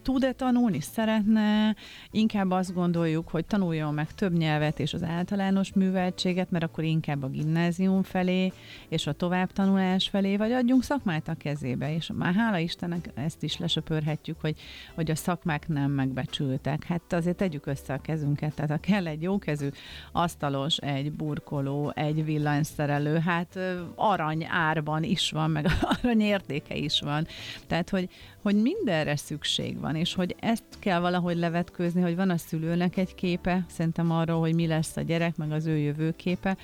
tud-e 0.03 0.33
tanulni, 0.33 0.81
szeretne, 0.81 1.77
inkább 2.11 2.51
azt 2.51 2.75
gondoljuk, 2.75 3.29
hogy 3.29 3.45
tanuljon 3.45 3.95
meg 3.95 4.15
több 4.15 4.37
nyelvet 4.37 4.81
és 4.81 4.95
az 4.95 5.03
általános 5.03 5.73
műveltséget, 5.73 6.51
mert 6.51 6.65
akkor 6.65 6.85
inkább 6.85 7.23
a 7.23 7.29
gimnázium 7.29 8.03
felé 8.03 8.53
és 8.89 9.07
a 9.07 9.13
továbbtanulás 9.13 10.09
felé, 10.09 10.37
vagy 10.37 10.53
adjunk 10.53 10.85
szakmát 10.85 11.29
a 11.29 11.35
kezébe, 11.35 11.95
és 11.95 12.11
már 12.15 12.35
hála 12.35 12.59
Istennek 12.59 13.11
ezt 13.15 13.43
is 13.43 13.59
lesöpörhetjük, 13.59 14.41
hogy, 14.41 14.59
hogy 14.95 15.11
a 15.11 15.15
szakmák 15.15 15.69
nem 15.69 15.91
megbecsültek. 15.91 16.85
Hát 16.85 17.13
azért 17.13 17.37
tegyük 17.37 17.67
össze 17.67 17.93
a 17.93 18.01
kezünket, 18.01 18.55
tehát 18.55 18.71
ha 18.71 18.93
kell 18.93 19.07
egy 19.07 19.23
jókezű 19.23 19.69
asztalos, 20.13 20.77
egy 20.77 21.13
burkoló, 21.13 21.93
egy 21.95 22.25
villanyszerelő, 22.25 23.19
hát 23.19 23.59
arany 23.95 24.47
árban 24.51 25.03
is 25.03 25.31
van, 25.31 25.51
meg 25.51 25.67
arany 26.03 26.21
értéke 26.21 26.75
is 26.75 27.01
van. 27.01 27.27
Tehát, 27.67 27.91
hogy, 27.91 28.09
hogy 28.47 28.62
mindenre 28.62 29.17
szükség 29.17 29.81
van, 29.81 29.97
és 29.97 30.15
hogy 30.15 30.37
ezt 30.41 30.65
kell 30.79 31.00
valahogy 31.00 31.37
levetkőzni, 31.37 32.00
hogy 32.00 32.17
van 32.17 32.31
a 32.31 32.37
szülőnek 32.37 32.97
egy 32.97 33.15
képe, 33.15 33.65
szerintem 33.69 34.11
arról, 34.11 34.41
hogy 34.41 34.55
mi 34.55 34.67
lesz 34.67 34.97
a 34.97 35.00
gyerek, 35.00 35.37
meg 35.37 35.53
az 35.53 35.67
ő 35.67 35.76
jövőképe. 35.76 36.57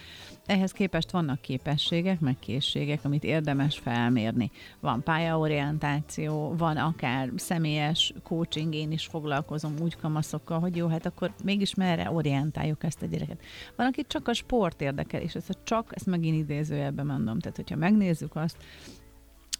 Ehhez 0.46 0.72
képest 0.72 1.10
vannak 1.10 1.40
képességek, 1.40 2.20
meg 2.20 2.36
készségek, 2.38 3.04
amit 3.04 3.24
érdemes 3.24 3.78
felmérni. 3.78 4.50
Van 4.80 5.02
pályaorientáció, 5.02 6.54
van 6.56 6.76
akár 6.76 7.30
személyes 7.36 8.12
coaching, 8.22 8.74
én 8.74 8.92
is 8.92 9.06
foglalkozom 9.06 9.74
úgy 9.82 9.96
kamaszokkal, 9.96 10.60
hogy 10.60 10.76
jó, 10.76 10.86
hát 10.86 11.06
akkor 11.06 11.32
mégis 11.44 11.74
merre 11.74 12.10
orientáljuk 12.10 12.84
ezt 12.84 13.02
a 13.02 13.06
gyereket. 13.06 13.40
Van, 13.76 13.86
akit 13.86 14.08
csak 14.08 14.28
a 14.28 14.32
sport 14.32 14.80
érdekel, 14.80 15.20
és 15.20 15.34
ezt 15.34 15.50
a 15.50 15.60
csak, 15.64 15.90
ezt 15.94 16.06
megint 16.06 16.36
idézőjelben 16.36 17.06
mondom. 17.06 17.38
Tehát, 17.38 17.56
hogyha 17.56 17.76
megnézzük 17.76 18.36
azt, 18.36 18.56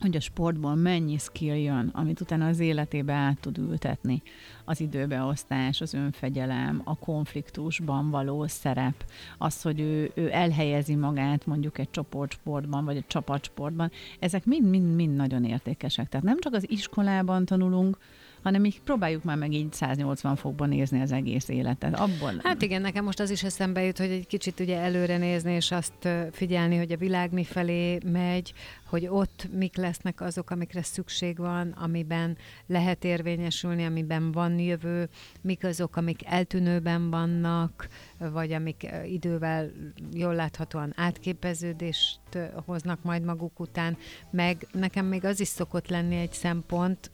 hogy 0.03 0.17
a 0.17 0.21
sportból 0.21 0.75
mennyi 0.75 1.19
skill 1.19 1.57
jön, 1.57 1.91
amit 1.93 2.21
utána 2.21 2.47
az 2.47 2.59
életébe 2.59 3.13
át 3.13 3.41
tud 3.41 3.59
ültetni. 3.59 4.23
Az 4.65 4.81
időbeosztás, 4.81 5.81
az 5.81 5.95
önfegyelem, 5.95 6.81
a 6.85 6.99
konfliktusban 6.99 8.11
való 8.11 8.47
szerep, 8.47 9.05
az, 9.39 9.63
hogy 9.63 9.81
ő, 9.81 10.11
ő 10.15 10.33
elhelyezi 10.33 10.95
magát 10.95 11.47
mondjuk 11.47 11.79
egy 11.79 11.91
csoportsportban, 11.91 12.85
vagy 12.85 12.97
egy 12.97 13.07
csapatsportban, 13.07 13.91
ezek 14.19 14.45
mind-mind-mind 14.45 15.17
nagyon 15.17 15.45
értékesek. 15.45 16.09
Tehát 16.09 16.27
nem 16.27 16.39
csak 16.41 16.55
az 16.55 16.71
iskolában 16.71 17.45
tanulunk, 17.45 17.99
hanem 18.43 18.65
így 18.65 18.81
próbáljuk 18.81 19.25
már 19.25 19.37
meg 19.37 19.53
így 19.53 19.73
180 19.73 20.37
fokban 20.37 20.69
nézni 20.69 21.01
az 21.01 21.13
egész 21.13 21.49
életet. 21.49 21.99
Abból 21.99 22.33
Hát 22.43 22.63
igen, 22.63 22.81
nekem 22.81 23.05
most 23.05 23.21
az 23.21 23.31
is 23.31 23.43
eszembe 23.43 23.83
jut, 23.83 23.99
hogy 23.99 24.11
egy 24.11 24.27
kicsit 24.27 24.61
ugye 24.61 24.79
előre 24.79 25.17
nézni, 25.17 25.53
és 25.53 25.71
azt 25.71 26.09
figyelni, 26.33 26.77
hogy 26.77 26.93
a 26.93 26.97
világ 26.97 27.33
mi 27.33 27.45
felé 27.45 27.99
megy, 28.05 28.53
hogy 28.93 29.07
ott 29.07 29.49
mik 29.53 29.77
lesznek 29.77 30.21
azok, 30.21 30.51
amikre 30.51 30.83
szükség 30.83 31.39
van, 31.39 31.71
amiben 31.71 32.37
lehet 32.67 33.05
érvényesülni, 33.05 33.85
amiben 33.85 34.33
van 34.33 34.59
jövő, 34.59 35.09
mik 35.41 35.65
azok, 35.65 35.97
amik 35.97 36.21
eltűnőben 36.25 37.11
vannak, 37.11 37.89
vagy 38.31 38.53
amik 38.53 38.91
idővel 39.05 39.71
jól 40.13 40.35
láthatóan 40.35 40.93
átképeződést 40.97 42.21
hoznak 42.65 43.03
majd 43.03 43.25
maguk 43.25 43.61
után, 43.61 43.97
meg 44.31 44.67
nekem 44.73 45.07
még 45.07 45.25
az 45.25 45.41
is 45.41 45.49
szokott 45.49 45.89
lenni 45.89 46.17
egy 46.17 46.33
szempont, 46.33 47.11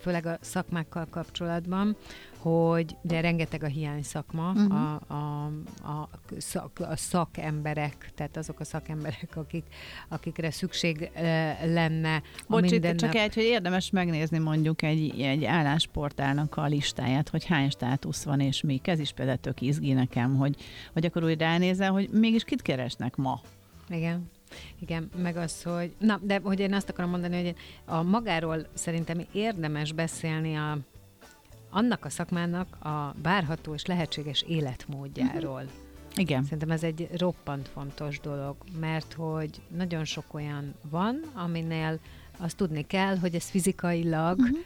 főleg 0.00 0.26
a 0.26 0.38
szakmákkal 0.40 1.06
kapcsolatban, 1.10 1.96
hogy 2.42 2.96
ugye 3.02 3.20
rengeteg 3.20 3.62
a 3.62 3.66
hiány 3.66 4.02
szakma, 4.02 4.50
uh-huh. 4.50 4.80
a, 4.80 5.00
a, 5.06 5.46
a, 5.82 6.08
szak, 6.38 6.78
a 6.78 6.96
szakemberek, 6.96 8.10
tehát 8.14 8.36
azok 8.36 8.60
a 8.60 8.64
szakemberek, 8.64 9.28
akik, 9.34 9.64
akikre 10.08 10.50
szükség 10.50 11.10
lenne 11.64 12.22
Bocs, 12.48 12.70
mindennap. 12.70 12.96
csak 12.96 13.14
egy, 13.14 13.34
hogy 13.34 13.42
érdemes 13.42 13.90
megnézni 13.90 14.38
mondjuk 14.38 14.82
egy, 14.82 15.20
egy 15.20 15.44
állásportálnak 15.44 16.56
a 16.56 16.66
listáját, 16.66 17.28
hogy 17.28 17.44
hány 17.44 17.70
státusz 17.70 18.24
van 18.24 18.40
és 18.40 18.62
mik. 18.62 18.86
Ez 18.88 18.98
is 18.98 19.12
például 19.12 19.38
tök 19.38 19.60
izgi 19.60 19.92
nekem, 19.92 20.36
hogy, 20.36 20.56
hogy 20.92 21.04
akkor 21.04 21.24
úgy 21.24 21.38
ránézel, 21.38 21.90
hogy 21.90 22.08
mégis 22.12 22.44
kit 22.44 22.62
keresnek 22.62 23.16
ma. 23.16 23.40
Igen. 23.88 24.30
Igen, 24.80 25.10
meg 25.16 25.36
az, 25.36 25.62
hogy... 25.62 25.94
Na, 25.98 26.20
de 26.22 26.40
hogy 26.42 26.60
én 26.60 26.74
azt 26.74 26.88
akarom 26.88 27.10
mondani, 27.10 27.42
hogy 27.42 27.54
a 27.84 28.02
magáról 28.02 28.66
szerintem 28.74 29.20
érdemes 29.32 29.92
beszélni 29.92 30.54
a, 30.54 30.78
annak 31.72 32.04
a 32.04 32.10
szakmának 32.10 32.84
a 32.84 33.14
várható 33.22 33.74
és 33.74 33.86
lehetséges 33.86 34.42
életmódjáról. 34.42 35.62
Igen. 36.14 36.42
Szerintem 36.42 36.70
ez 36.70 36.82
egy 36.82 37.08
roppant 37.16 37.68
fontos 37.68 38.20
dolog, 38.20 38.56
mert 38.80 39.12
hogy 39.12 39.60
nagyon 39.76 40.04
sok 40.04 40.24
olyan 40.34 40.74
van, 40.90 41.20
aminél 41.34 41.98
azt 42.38 42.56
tudni 42.56 42.86
kell, 42.86 43.16
hogy 43.16 43.34
ez 43.34 43.48
fizikailag 43.48 44.38
uh-huh. 44.38 44.58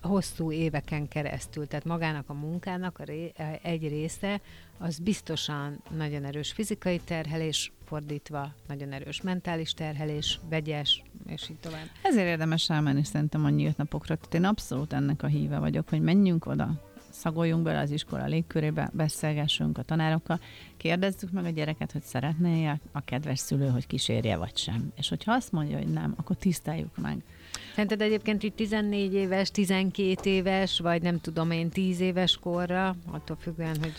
Hosszú 0.00 0.52
éveken 0.52 1.08
keresztül, 1.08 1.66
tehát 1.66 1.84
magának 1.84 2.28
a 2.28 2.32
munkának 2.32 2.98
a 2.98 3.04
ré, 3.04 3.32
egy 3.62 3.88
része, 3.88 4.40
az 4.78 4.98
biztosan 4.98 5.82
nagyon 5.96 6.24
erős 6.24 6.52
fizikai 6.52 7.00
terhelés, 7.04 7.72
fordítva 7.84 8.52
nagyon 8.68 8.92
erős 8.92 9.22
mentális 9.22 9.72
terhelés, 9.74 10.40
vegyes, 10.48 11.02
és 11.26 11.48
így 11.50 11.58
tovább. 11.60 11.86
Ezért 12.02 12.26
érdemes 12.26 12.70
elmenni 12.70 13.04
szerintem 13.04 13.44
a 13.44 13.48
nyílt 13.48 13.76
napokra. 13.76 14.16
Tehát 14.16 14.34
én 14.34 14.44
abszolút 14.44 14.92
ennek 14.92 15.22
a 15.22 15.26
híve 15.26 15.58
vagyok, 15.58 15.88
hogy 15.88 16.00
menjünk 16.00 16.46
oda, 16.46 16.88
szagoljunk 17.10 17.62
bele 17.62 17.80
az 17.80 17.90
iskola 17.90 18.26
légkörébe, 18.26 18.90
beszélgessünk 18.92 19.78
a 19.78 19.82
tanárokkal, 19.82 20.40
kérdezzük 20.76 21.30
meg 21.30 21.44
a 21.44 21.50
gyereket, 21.50 21.92
hogy 21.92 22.02
szeretné 22.02 22.66
a 22.92 23.00
kedves 23.04 23.38
szülő, 23.38 23.68
hogy 23.68 23.86
kísérje 23.86 24.36
vagy 24.36 24.56
sem. 24.56 24.92
És 24.96 25.08
hogyha 25.08 25.32
azt 25.32 25.52
mondja, 25.52 25.76
hogy 25.76 25.92
nem, 25.92 26.14
akkor 26.16 26.36
tiszteljük 26.36 26.96
meg. 26.96 27.22
Szerinted 27.70 28.00
egyébként 28.00 28.42
így 28.42 28.54
14 28.54 29.14
éves, 29.14 29.50
12 29.50 30.30
éves, 30.30 30.80
vagy 30.80 31.02
nem 31.02 31.20
tudom 31.20 31.50
én 31.50 31.68
10 31.68 32.00
éves 32.00 32.36
korra, 32.36 32.96
attól 33.10 33.36
függően, 33.40 33.76
hogy 33.80 33.92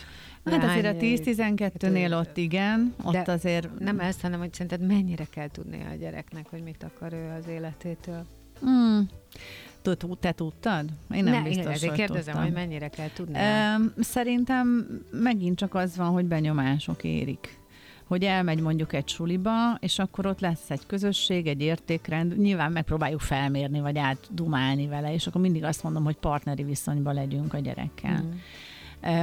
Hát 0.44 0.64
azért 0.64 0.84
a 0.84 0.88
hány- 0.88 1.00
10-12-nél 1.00 2.18
ott 2.18 2.36
igen, 2.36 2.94
ott 3.02 3.12
De 3.12 3.32
azért 3.32 3.78
Nem 3.78 4.00
ezt, 4.00 4.20
hanem 4.20 4.38
hogy 4.38 4.52
szerinted 4.52 4.86
mennyire 4.86 5.26
kell 5.30 5.48
tudnia 5.48 5.88
a 5.88 5.94
gyereknek, 5.94 6.46
hogy 6.50 6.62
mit 6.62 6.82
akar 6.82 7.12
ő 7.12 7.34
az 7.38 7.48
életétől. 7.48 8.26
Hmm. 8.60 9.08
Te, 9.82 9.96
te 10.20 10.32
tudtad? 10.32 10.84
Én 11.14 11.24
nem 11.24 11.32
ne, 11.32 11.42
biztos, 11.42 11.64
én 11.64 11.70
ezért 11.70 11.90
hogy 11.90 11.98
kérdezem, 11.98 12.24
tudtam. 12.24 12.42
hogy 12.42 12.52
mennyire 12.52 12.88
kell 12.88 13.10
tudni. 13.14 13.38
Szerintem 14.00 14.86
megint 15.10 15.58
csak 15.58 15.74
az 15.74 15.96
van, 15.96 16.08
hogy 16.10 16.24
benyomások 16.24 17.04
érik 17.04 17.59
hogy 18.10 18.24
elmegy 18.24 18.60
mondjuk 18.60 18.92
egy 18.92 19.08
suliba, 19.08 19.74
és 19.80 19.98
akkor 19.98 20.26
ott 20.26 20.40
lesz 20.40 20.70
egy 20.70 20.86
közösség, 20.86 21.46
egy 21.46 21.60
értékrend, 21.60 22.38
nyilván 22.38 22.72
megpróbáljuk 22.72 23.20
felmérni, 23.20 23.80
vagy 23.80 23.98
átdumálni 23.98 24.86
vele, 24.86 25.12
és 25.12 25.26
akkor 25.26 25.40
mindig 25.40 25.64
azt 25.64 25.82
mondom, 25.82 26.04
hogy 26.04 26.16
partneri 26.16 26.62
viszonyban 26.62 27.14
legyünk 27.14 27.54
a 27.54 27.58
gyerekkel. 27.58 28.22
Mm 28.22 28.30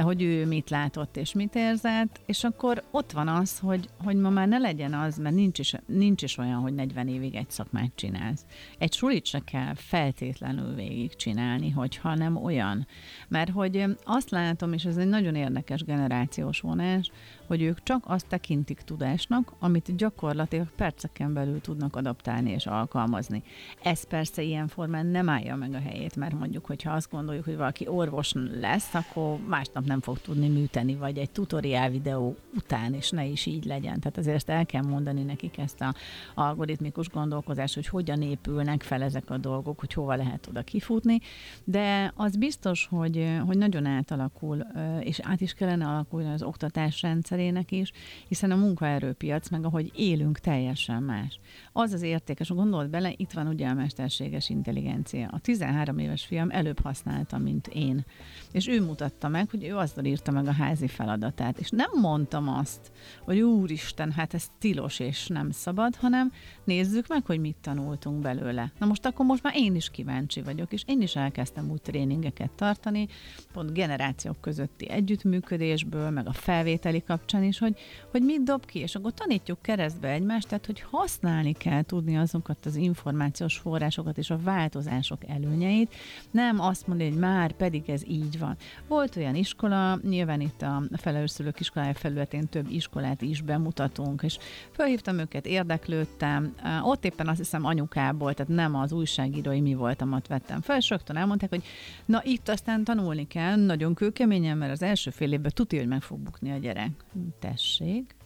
hogy 0.02 0.22
ő 0.22 0.46
mit 0.46 0.70
látott 0.70 1.16
és 1.16 1.32
mit 1.32 1.54
érzett, 1.54 2.20
és 2.26 2.44
akkor 2.44 2.82
ott 2.90 3.12
van 3.12 3.28
az, 3.28 3.58
hogy, 3.58 3.88
hogy 4.04 4.16
ma 4.16 4.30
már 4.30 4.48
ne 4.48 4.58
legyen 4.58 4.94
az, 4.94 5.18
mert 5.18 5.34
nincs 5.34 5.58
is, 5.58 5.74
nincs 5.86 6.22
is 6.22 6.38
olyan, 6.38 6.60
hogy 6.60 6.74
40 6.74 7.08
évig 7.08 7.34
egy 7.34 7.50
szakmát 7.50 7.90
csinálsz. 7.94 8.44
Egy 8.78 8.92
sulit 8.92 9.26
se 9.26 9.40
kell 9.44 9.74
feltétlenül 9.74 10.74
végig 10.74 11.16
csinálni, 11.16 11.70
hogyha 11.70 12.14
nem 12.14 12.36
olyan. 12.36 12.86
Mert 13.28 13.50
hogy 13.50 13.84
azt 14.04 14.30
látom, 14.30 14.72
és 14.72 14.84
ez 14.84 14.96
egy 14.96 15.08
nagyon 15.08 15.34
érdekes 15.34 15.84
generációs 15.84 16.60
vonás, 16.60 17.10
hogy 17.48 17.62
ők 17.62 17.82
csak 17.82 18.04
azt 18.06 18.26
tekintik 18.26 18.80
tudásnak, 18.80 19.52
amit 19.58 19.96
gyakorlatilag 19.96 20.66
perceken 20.76 21.32
belül 21.32 21.60
tudnak 21.60 21.96
adaptálni 21.96 22.50
és 22.50 22.66
alkalmazni. 22.66 23.42
Ez 23.82 24.04
persze 24.04 24.42
ilyen 24.42 24.68
formán 24.68 25.06
nem 25.06 25.28
állja 25.28 25.56
meg 25.56 25.74
a 25.74 25.78
helyét, 25.78 26.16
mert 26.16 26.38
mondjuk, 26.38 26.66
hogyha 26.66 26.92
azt 26.92 27.10
gondoljuk, 27.10 27.44
hogy 27.44 27.56
valaki 27.56 27.86
orvos 27.86 28.32
lesz, 28.60 28.94
akkor 28.94 29.38
másnap 29.46 29.84
nem 29.84 30.00
fog 30.00 30.20
tudni 30.20 30.48
műteni, 30.48 30.94
vagy 30.94 31.18
egy 31.18 31.30
tutoriál 31.30 31.90
videó 31.90 32.36
után, 32.56 32.94
és 32.94 33.10
ne 33.10 33.24
is 33.24 33.46
így 33.46 33.64
legyen. 33.64 34.00
Tehát 34.00 34.18
azért 34.18 34.36
ezt 34.36 34.48
el 34.48 34.66
kell 34.66 34.82
mondani 34.82 35.22
nekik 35.22 35.58
ezt 35.58 35.80
a 35.80 35.94
algoritmikus 36.34 37.08
gondolkozást, 37.08 37.74
hogy 37.74 37.86
hogyan 37.86 38.22
épülnek 38.22 38.82
fel 38.82 39.02
ezek 39.02 39.30
a 39.30 39.36
dolgok, 39.36 39.80
hogy 39.80 39.92
hova 39.92 40.14
lehet 40.14 40.46
oda 40.46 40.62
kifutni, 40.62 41.18
de 41.64 42.12
az 42.14 42.36
biztos, 42.36 42.86
hogy, 42.90 43.38
hogy 43.46 43.58
nagyon 43.58 43.86
átalakul, 43.86 44.66
és 45.00 45.20
át 45.22 45.40
is 45.40 45.52
kellene 45.52 45.86
alakulni 45.86 46.32
az 46.32 46.42
oktatásrendszer, 46.42 47.37
rendszerének 47.38 47.72
is, 47.72 47.92
hiszen 48.28 48.50
a 48.50 48.56
munkaerőpiac, 48.56 49.48
meg 49.48 49.64
ahogy 49.64 49.92
élünk, 49.94 50.38
teljesen 50.38 51.02
más. 51.02 51.40
Az 51.72 51.92
az 51.92 52.02
értékes, 52.02 52.48
gondolt 52.48 52.90
bele, 52.90 53.12
itt 53.16 53.32
van 53.32 53.46
ugye 53.46 53.68
a 53.68 53.74
mesterséges 53.74 54.48
intelligencia. 54.48 55.28
A 55.32 55.38
13 55.38 55.98
éves 55.98 56.24
fiam 56.24 56.50
előbb 56.50 56.80
használta, 56.80 57.38
mint 57.38 57.66
én. 57.66 58.04
És 58.52 58.68
ő 58.68 58.82
mutatta 58.82 59.28
meg, 59.28 59.50
hogy 59.50 59.64
ő 59.64 59.76
azzal 59.76 60.04
írta 60.04 60.30
meg 60.30 60.46
a 60.46 60.52
házi 60.52 60.88
feladatát. 60.88 61.58
És 61.58 61.70
nem 61.70 61.90
mondtam 62.00 62.48
azt, 62.48 62.92
hogy 63.24 63.40
úristen, 63.40 64.12
hát 64.12 64.34
ez 64.34 64.50
tilos 64.58 64.98
és 64.98 65.26
nem 65.26 65.50
szabad, 65.50 65.96
hanem 65.96 66.32
nézzük 66.64 67.06
meg, 67.08 67.26
hogy 67.26 67.40
mit 67.40 67.56
tanultunk 67.60 68.20
belőle. 68.20 68.72
Na 68.78 68.86
most 68.86 69.06
akkor 69.06 69.26
most 69.26 69.42
már 69.42 69.56
én 69.56 69.74
is 69.74 69.90
kíváncsi 69.90 70.42
vagyok, 70.42 70.72
és 70.72 70.82
én 70.86 71.00
is 71.00 71.16
elkezdtem 71.16 71.70
úgy 71.70 71.82
tréningeket 71.82 72.50
tartani, 72.50 73.08
pont 73.52 73.72
generációk 73.72 74.40
közötti 74.40 74.90
együttműködésből, 74.90 76.10
meg 76.10 76.26
a 76.26 76.32
felvételi 76.32 77.02
kapcsolatban, 77.02 77.27
kapcsán 77.28 77.48
is, 77.48 77.58
hogy, 77.58 77.78
hogy 78.10 78.22
mit 78.22 78.42
dob 78.42 78.66
ki, 78.66 78.78
és 78.78 78.94
akkor 78.94 79.12
tanítjuk 79.12 79.62
keresztbe 79.62 80.08
egymást, 80.08 80.48
tehát 80.48 80.66
hogy 80.66 80.84
használni 80.90 81.52
kell 81.52 81.82
tudni 81.82 82.16
azokat 82.18 82.66
az 82.66 82.76
információs 82.76 83.56
forrásokat 83.56 84.18
és 84.18 84.30
a 84.30 84.38
változások 84.42 85.18
előnyeit, 85.28 85.94
nem 86.30 86.60
azt 86.60 86.86
mondani, 86.86 87.10
hogy 87.10 87.18
már 87.18 87.52
pedig 87.52 87.90
ez 87.90 88.02
így 88.06 88.38
van. 88.38 88.56
Volt 88.86 89.16
olyan 89.16 89.34
iskola, 89.34 89.98
nyilván 90.02 90.40
itt 90.40 90.62
a 90.62 90.82
felelős 90.96 91.30
szülők 91.30 91.60
iskolája 91.60 91.94
felületén 91.94 92.48
több 92.48 92.70
iskolát 92.70 93.22
is 93.22 93.40
bemutatunk, 93.40 94.22
és 94.22 94.38
felhívtam 94.70 95.18
őket, 95.18 95.46
érdeklődtem, 95.46 96.54
ott 96.82 97.04
éppen 97.04 97.28
azt 97.28 97.38
hiszem 97.38 97.64
anyukából, 97.64 98.34
tehát 98.34 98.52
nem 98.52 98.74
az 98.74 98.92
újságírói 98.92 99.60
mi 99.60 99.74
voltam, 99.74 100.12
ott 100.12 100.26
vettem 100.26 100.60
fel, 100.60 100.76
és 100.76 100.88
rögtön 100.88 101.16
elmondták, 101.16 101.48
hogy 101.50 101.62
na 102.04 102.20
itt 102.24 102.48
aztán 102.48 102.84
tanulni 102.84 103.26
kell, 103.26 103.56
nagyon 103.56 103.94
kőkeményen, 103.94 104.56
mert 104.56 104.72
az 104.72 104.82
első 104.82 105.10
fél 105.10 105.32
évben 105.32 105.52
tudja, 105.54 105.78
hogy 105.78 105.88
meg 105.88 106.02
fog 106.02 106.18
bukni 106.18 106.50
a 106.52 106.56
gyerek. 106.56 106.90
Tessék. 107.38 108.16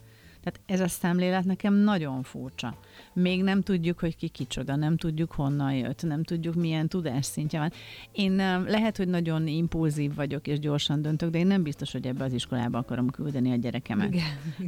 Tehát 0.43 0.61
ez 0.67 0.81
a 0.81 0.89
szemlélet 0.89 1.45
nekem 1.45 1.75
nagyon 1.75 2.23
furcsa. 2.23 2.75
Még 3.13 3.43
nem 3.43 3.63
tudjuk, 3.63 3.99
hogy 3.99 4.17
ki 4.17 4.29
kicsoda, 4.29 4.77
nem 4.77 4.97
tudjuk 4.97 5.33
honnan 5.33 5.73
jött, 5.73 6.03
nem 6.03 6.25
tudjuk 6.25 6.55
milyen 6.55 6.89
tudásszintje 6.89 7.59
van. 7.59 7.73
Én 8.13 8.37
lehet, 8.67 8.97
hogy 8.97 9.09
nagyon 9.09 9.47
impulzív 9.47 10.15
vagyok 10.15 10.47
és 10.47 10.59
gyorsan 10.59 11.03
döntök, 11.03 11.31
de 11.31 11.39
én 11.39 11.47
nem 11.47 11.63
biztos, 11.63 11.93
hogy 11.93 12.07
ebbe 12.07 12.25
az 12.25 12.33
iskolába 12.33 12.79
akarom 12.79 13.11
küldeni 13.11 13.53
a 13.53 13.57
gyerekemet. 13.57 14.13
Igen, 14.13 14.27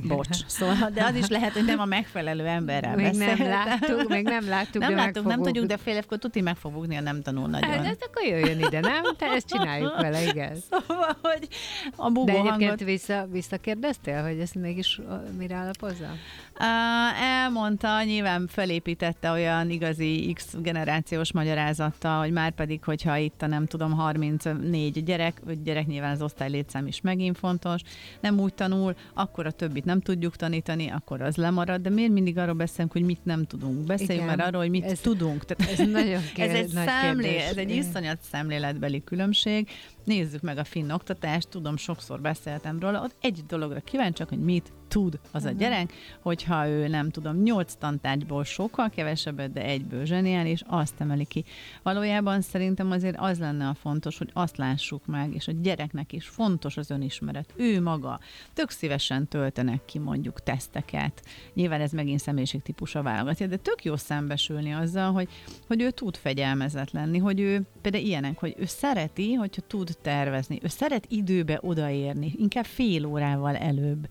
Bocs. 0.09 0.47
Szóval, 0.47 0.91
de 0.91 1.05
az 1.05 1.15
is 1.15 1.29
lehet, 1.29 1.53
hogy 1.53 1.65
nem 1.65 1.79
a 1.79 1.85
megfelelő 1.85 2.47
emberrel 2.47 2.97
még 2.97 3.05
beszéltem. 3.05 3.37
nem 3.37 3.49
láttuk, 3.49 4.09
még 4.09 4.25
nem 4.25 4.49
láttuk, 4.49 4.81
nem 4.83 4.91
de 4.91 4.97
láttuk, 4.97 5.25
nem 5.25 5.43
tudjuk, 5.43 5.67
de 5.67 5.77
fél 5.77 5.97
évkor 5.97 6.19
tuti 6.19 6.41
meg 6.41 6.57
fog 6.57 6.73
bugni, 6.73 6.99
nem 6.99 7.23
tanul 7.23 7.49
nagyon. 7.49 7.71
Hát, 7.71 7.87
ez 7.87 7.97
akkor 8.01 8.23
jöjjön 8.23 8.59
ide, 8.59 8.81
nem? 8.81 9.03
Te 9.17 9.27
ezt 9.27 9.47
csináljuk 9.47 10.01
vele, 10.01 10.23
igen. 10.23 10.57
Szóval, 10.71 11.17
hogy 11.23 11.49
a 11.97 12.11
bugó 12.11 12.25
De 12.25 12.33
egyébként 12.33 12.61
hangot... 12.61 12.85
vissza, 12.85 13.27
visszakérdeztél, 13.31 14.23
hogy 14.23 14.39
ezt 14.39 14.55
mégis 14.55 15.01
mire 15.39 15.57
alapozza? 15.65 16.11
Uh, 16.59 17.23
elmondta, 17.23 18.03
nyilván 18.03 18.47
felépítette 18.47 19.31
olyan 19.31 19.71
igazi 19.71 20.33
X 20.35 20.55
generációs 20.59 21.33
magyarázattal, 21.33 22.19
hogy 22.21 22.33
már 22.33 22.51
pedig, 22.51 22.85
hogyha 22.85 23.17
itt 23.17 23.43
a 23.43 23.47
nem 23.47 23.67
tudom 23.67 23.93
34 23.93 25.05
gyerek, 25.05 25.41
vagy 25.45 25.63
gyerek 25.63 25.87
nyilván 25.87 26.11
az 26.11 26.23
osztály 26.23 26.51
létszám 26.51 26.87
is 26.87 27.01
megint 27.01 27.39
fontos, 27.39 27.81
nem 28.21 28.39
úgy 28.41 28.55
tanul, 28.55 28.95
akkor 29.15 29.47
a 29.47 29.51
többit 29.51 29.85
nem 29.85 30.01
tudjuk 30.01 30.37
tanítani, 30.37 30.91
akkor 30.91 31.21
az 31.21 31.37
lemarad, 31.37 31.81
de 31.81 31.91
miért 31.91 32.13
mindig 32.13 32.39
arról 32.39 32.55
beszélünk, 32.55 32.93
hogy 32.93 33.05
mit 33.05 33.25
nem 33.25 33.45
tudunk? 33.45 33.87
Beszéljünk 33.87 34.27
már 34.27 34.41
arról, 34.41 34.61
hogy 34.61 34.71
mit 34.71 34.85
ez, 34.85 34.99
tudunk. 34.99 35.45
Tehát 35.45 35.73
ez 35.73 35.87
nagyon 35.87 36.23
kér, 36.35 36.49
ez 36.49 36.55
egy 36.55 36.73
nagy 36.73 36.87
szemlé, 36.87 37.29
kérdés. 37.29 37.49
ez 37.49 37.57
egy 37.57 37.71
iszonyat 37.71 38.19
szemléletbeli 38.31 39.05
különbség. 39.05 39.69
Nézzük 40.05 40.41
meg 40.41 40.59
a 40.59 40.65
finn 40.65 40.91
oktatást, 40.91 41.49
tudom, 41.49 41.77
sokszor 41.77 42.21
beszéltem 42.21 42.81
róla, 42.81 43.03
ott 43.03 43.17
egy 43.21 43.45
dologra 43.47 43.81
kíváncsiak, 43.81 44.29
hogy 44.29 44.41
mit 44.41 44.73
tud 44.89 45.19
az 45.33 45.45
a 45.45 45.51
gyerek, 45.51 45.93
hogyha 46.23 46.69
ő 46.69 46.89
nem 46.89 47.11
tudom, 47.11 47.43
nyolc 47.43 47.75
tantárgyból 47.75 48.45
sokkal 48.45 48.91
kevesebbet, 48.91 49.53
de 49.53 49.65
egyből 49.65 50.05
zseniális, 50.05 50.63
azt 50.67 51.01
emeli 51.01 51.25
ki. 51.25 51.45
Valójában 51.83 52.41
szerintem 52.41 52.91
azért 52.91 53.17
az 53.19 53.39
lenne 53.39 53.69
a 53.69 53.75
fontos, 53.75 54.19
hogy 54.19 54.31
azt 54.33 54.57
lássuk 54.57 55.07
meg, 55.07 55.35
és 55.35 55.49
a 55.49 55.53
gyereknek 55.63 56.13
is 56.13 56.27
fontos 56.27 56.77
az 56.77 56.91
önismeret. 56.91 57.53
Ő 57.57 57.81
maga 57.81 58.21
tök 58.53 58.71
szívesen 58.71 59.29
töltenek 59.29 59.85
ki 59.85 59.99
mondjuk 59.99 60.43
teszteket. 60.43 61.25
Nyilván 61.55 61.81
ez 61.81 61.93
megint 61.93 62.21
személyiségtípusa 62.21 63.03
válogatja, 63.03 63.47
de 63.47 63.57
tök 63.57 63.85
jó 63.85 63.97
szembesülni 63.97 64.73
azzal, 64.73 65.13
hogy, 65.13 65.29
hogy 65.67 65.83
ő 65.83 65.91
tud 65.91 66.17
fegyelmezett 66.17 66.91
lenni, 66.91 67.19
hogy 67.19 67.41
ő 67.41 67.63
például 67.81 68.05
ilyenek, 68.05 68.39
hogy 68.39 68.55
ő 68.59 68.65
szereti, 68.65 69.33
hogyha 69.33 69.63
tud 69.67 69.94
tervezni, 70.03 70.59
ő 70.63 70.69
szeret 70.69 71.07
időbe 71.09 71.59
odaérni, 71.63 72.33
inkább 72.37 72.65
fél 72.65 73.05
órával 73.05 73.57
előbb. 73.57 74.09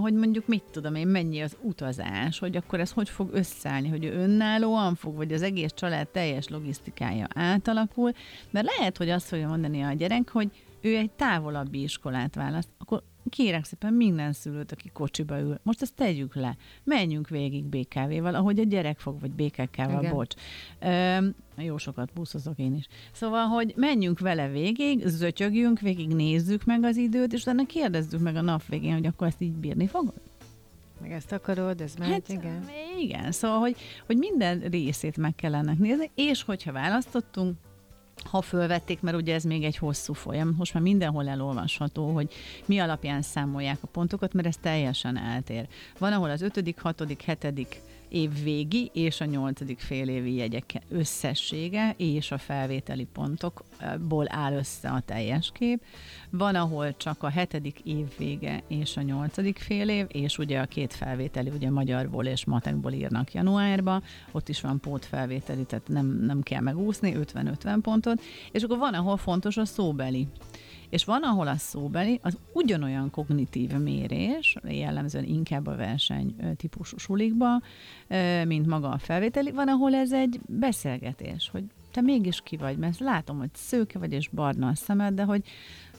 Hogy 0.00 0.14
mondjuk 0.14 0.46
mit 0.46 0.62
tudom 0.70 0.94
én, 0.94 1.06
mennyi 1.06 1.40
az 1.40 1.56
utazás, 1.60 2.38
hogy 2.38 2.56
akkor 2.56 2.80
ez 2.80 2.90
hogy 2.90 3.08
fog 3.08 3.30
összeállni, 3.32 3.88
hogy 3.88 4.04
ő 4.04 4.12
önállóan 4.12 4.94
fog, 4.94 5.16
vagy 5.16 5.32
az 5.32 5.42
egész 5.42 5.72
család 5.74 6.08
teljes 6.08 6.48
logisztikája 6.48 7.26
átalakul, 7.34 8.12
mert 8.50 8.66
lehet, 8.76 8.96
hogy 8.96 9.10
azt 9.10 9.26
fogja 9.26 9.48
mondani 9.48 9.82
a 9.82 9.92
gyerek, 9.92 10.28
hogy 10.28 10.50
ő 10.80 10.96
egy 10.96 11.10
távolabbi 11.10 11.82
iskolát 11.82 12.34
választ, 12.34 12.68
akkor 12.78 13.02
kérek 13.28 13.64
szépen 13.64 13.92
minden 13.92 14.32
szülőt, 14.32 14.72
aki 14.72 14.90
kocsiba 14.92 15.40
ül, 15.40 15.58
most 15.62 15.82
ezt 15.82 15.94
tegyük 15.94 16.34
le, 16.34 16.56
menjünk 16.84 17.28
végig 17.28 17.64
BKV-val, 17.64 18.34
ahogy 18.34 18.58
a 18.58 18.64
gyerek 18.64 18.98
fog, 18.98 19.20
vagy 19.20 19.30
BKK-val, 19.30 19.98
Igen. 20.02 20.12
bocs. 20.12 20.34
Ö, 20.78 21.26
jó 21.56 21.76
sokat 21.76 22.12
buszozok 22.12 22.58
én 22.58 22.74
is. 22.74 22.86
Szóval, 23.12 23.46
hogy 23.46 23.72
menjünk 23.76 24.18
vele 24.18 24.48
végig, 24.48 25.06
zötyögjünk 25.06 25.80
végig, 25.80 26.08
nézzük 26.08 26.64
meg 26.64 26.84
az 26.84 26.96
időt, 26.96 27.32
és 27.32 27.42
utána 27.42 27.66
kérdezzük 27.66 28.20
meg 28.20 28.36
a 28.36 28.40
nap 28.40 28.66
végén, 28.66 28.92
hogy 28.92 29.06
akkor 29.06 29.26
ezt 29.26 29.40
így 29.40 29.52
bírni 29.52 29.86
fogod? 29.86 30.20
Meg 31.00 31.12
ezt 31.12 31.32
akarod, 31.32 31.80
ez 31.80 31.94
megy, 31.98 32.10
hát, 32.10 32.28
igen. 32.28 32.64
Igen, 32.98 33.32
szóval, 33.32 33.58
hogy, 33.58 33.76
hogy 34.06 34.16
minden 34.16 34.60
részét 34.60 35.16
meg 35.16 35.34
kellene 35.34 35.74
nézni, 35.78 36.10
és 36.14 36.42
hogyha 36.42 36.72
választottunk, 36.72 37.56
ha 38.24 38.42
fölvették, 38.42 39.00
mert 39.00 39.16
ugye 39.16 39.34
ez 39.34 39.44
még 39.44 39.64
egy 39.64 39.76
hosszú 39.76 40.12
folyam, 40.12 40.54
most 40.58 40.74
már 40.74 40.82
mindenhol 40.82 41.28
elolvasható, 41.28 42.12
hogy 42.12 42.32
mi 42.66 42.78
alapján 42.78 43.22
számolják 43.22 43.78
a 43.80 43.86
pontokat, 43.86 44.32
mert 44.32 44.46
ez 44.46 44.56
teljesen 44.56 45.18
eltér. 45.18 45.66
Van, 45.98 46.12
ahol 46.12 46.30
az 46.30 46.42
ötödik, 46.42 46.80
hatodik, 46.80 47.22
hetedik 47.22 47.80
év 48.08 48.42
végi 48.42 48.90
és 48.94 49.20
a 49.20 49.24
nyolcadik 49.24 49.78
fél 49.78 50.08
évi 50.08 50.34
jegyek 50.34 50.82
összessége 50.88 51.94
és 51.96 52.30
a 52.30 52.38
felvételi 52.38 53.06
pontokból 53.12 54.26
áll 54.28 54.52
össze 54.52 54.88
a 54.88 55.00
teljes 55.00 55.50
kép. 55.54 55.82
Van, 56.30 56.54
ahol 56.54 56.96
csak 56.96 57.22
a 57.22 57.28
hetedik 57.28 57.80
év 57.84 58.06
vége 58.16 58.62
és 58.68 58.96
a 58.96 59.02
nyolcadik 59.02 59.58
fél 59.58 59.88
év, 59.88 60.06
és 60.08 60.38
ugye 60.38 60.60
a 60.60 60.66
két 60.66 60.94
felvételi, 60.94 61.50
ugye 61.50 61.70
magyarból 61.70 62.24
és 62.24 62.44
matekból 62.44 62.92
írnak 62.92 63.32
januárba, 63.32 64.02
ott 64.32 64.48
is 64.48 64.60
van 64.60 64.80
pótfelvételi, 64.80 65.64
tehát 65.64 65.88
nem, 65.88 66.06
nem 66.06 66.42
kell 66.42 66.60
megúszni, 66.60 67.14
50-50 67.16 67.78
pontos 67.82 68.08
gondolatot, 68.08 68.24
és 68.52 68.62
akkor 68.62 68.78
van, 68.78 68.94
ahol 68.94 69.16
fontos 69.16 69.56
a 69.56 69.64
szóbeli. 69.64 70.28
És 70.90 71.04
van, 71.04 71.22
ahol 71.22 71.46
a 71.46 71.56
szóbeli 71.56 72.18
az 72.22 72.38
ugyanolyan 72.52 73.10
kognitív 73.10 73.70
mérés, 73.72 74.56
jellemzően 74.64 75.24
inkább 75.24 75.66
a 75.66 75.76
verseny 75.76 76.36
típusú 76.56 76.98
sulikba, 76.98 77.60
mint 78.44 78.66
maga 78.66 78.88
a 78.88 78.98
felvételi, 78.98 79.50
van, 79.50 79.68
ahol 79.68 79.94
ez 79.94 80.12
egy 80.12 80.40
beszélgetés, 80.46 81.48
hogy 81.52 81.64
te 81.92 82.00
mégis 82.00 82.40
ki 82.40 82.56
vagy, 82.56 82.76
mert 82.76 82.98
látom, 82.98 83.38
hogy 83.38 83.50
szőke 83.54 83.98
vagy 83.98 84.12
és 84.12 84.28
barna 84.28 84.68
a 84.68 84.74
szemed, 84.74 85.14
de 85.14 85.24
hogy 85.24 85.42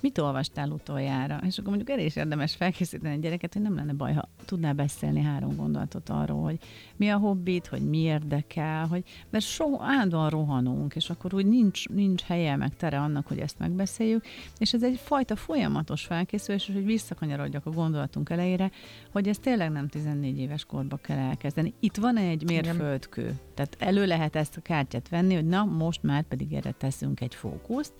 mit 0.01 0.17
olvastál 0.17 0.69
utoljára? 0.69 1.39
És 1.45 1.57
akkor 1.57 1.69
mondjuk 1.69 1.89
elég 1.89 2.05
is 2.05 2.15
érdemes 2.15 2.55
felkészíteni 2.55 3.13
egy 3.13 3.19
gyereket, 3.19 3.53
hogy 3.53 3.62
nem 3.62 3.75
lenne 3.75 3.93
baj, 3.93 4.13
ha 4.13 4.29
tudnál 4.45 4.73
beszélni 4.73 5.21
három 5.21 5.55
gondolatot 5.55 6.09
arról, 6.09 6.41
hogy 6.41 6.59
mi 6.95 7.09
a 7.09 7.17
hobbit, 7.17 7.67
hogy 7.67 7.89
mi 7.89 7.97
érdekel, 7.97 8.88
hogy, 8.88 9.03
mert 9.29 9.45
so, 9.45 9.81
állandóan 9.81 10.29
rohanunk, 10.29 10.95
és 10.95 11.09
akkor 11.09 11.33
úgy 11.33 11.45
nincs, 11.45 11.88
nincs 11.88 12.21
helye, 12.21 12.55
meg 12.55 12.75
tere 12.75 12.99
annak, 12.99 13.27
hogy 13.27 13.39
ezt 13.39 13.59
megbeszéljük, 13.59 14.23
és 14.57 14.73
ez 14.73 14.83
egy 14.83 14.99
fajta 15.03 15.35
folyamatos 15.35 16.05
felkészülés, 16.05 16.67
és 16.67 16.73
hogy 16.73 16.85
visszakanyarodjak 16.85 17.65
a 17.65 17.69
gondolatunk 17.69 18.29
elejére, 18.29 18.71
hogy 19.12 19.27
ez 19.27 19.38
tényleg 19.38 19.71
nem 19.71 19.88
14 19.88 20.39
éves 20.39 20.65
korba 20.65 20.97
kell 20.97 21.17
elkezdeni. 21.17 21.73
Itt 21.79 21.95
van 21.95 22.17
egy 22.17 22.43
mérföldkő, 22.43 23.39
tehát 23.53 23.75
elő 23.79 24.05
lehet 24.05 24.35
ezt 24.35 24.57
a 24.57 24.62
kártyát 24.62 25.09
venni, 25.09 25.33
hogy 25.33 25.45
na, 25.45 25.65
most 25.65 26.03
már 26.03 26.23
pedig 26.23 26.53
erre 26.53 26.71
teszünk 26.71 27.21
egy 27.21 27.35
fókuszt, 27.35 27.93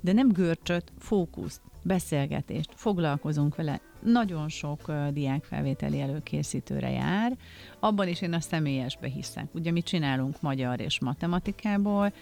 de 0.00 0.12
nem 0.12 0.28
görcsöt, 0.28 0.92
fókuszt, 0.98 1.60
beszélgetést, 1.82 2.70
foglalkozunk 2.74 3.56
vele. 3.56 3.80
Nagyon 4.02 4.48
sok 4.48 4.80
uh, 4.88 5.08
diákfelvételi 5.08 6.00
előkészítőre 6.00 6.90
jár. 6.90 7.36
Abban 7.80 8.08
is 8.08 8.20
én 8.20 8.32
a 8.32 8.40
személyesbe 8.40 9.08
hiszek. 9.08 9.54
Ugye 9.54 9.70
mi 9.70 9.82
csinálunk 9.82 10.40
magyar 10.40 10.80
és 10.80 11.00
matematikából, 11.00 12.12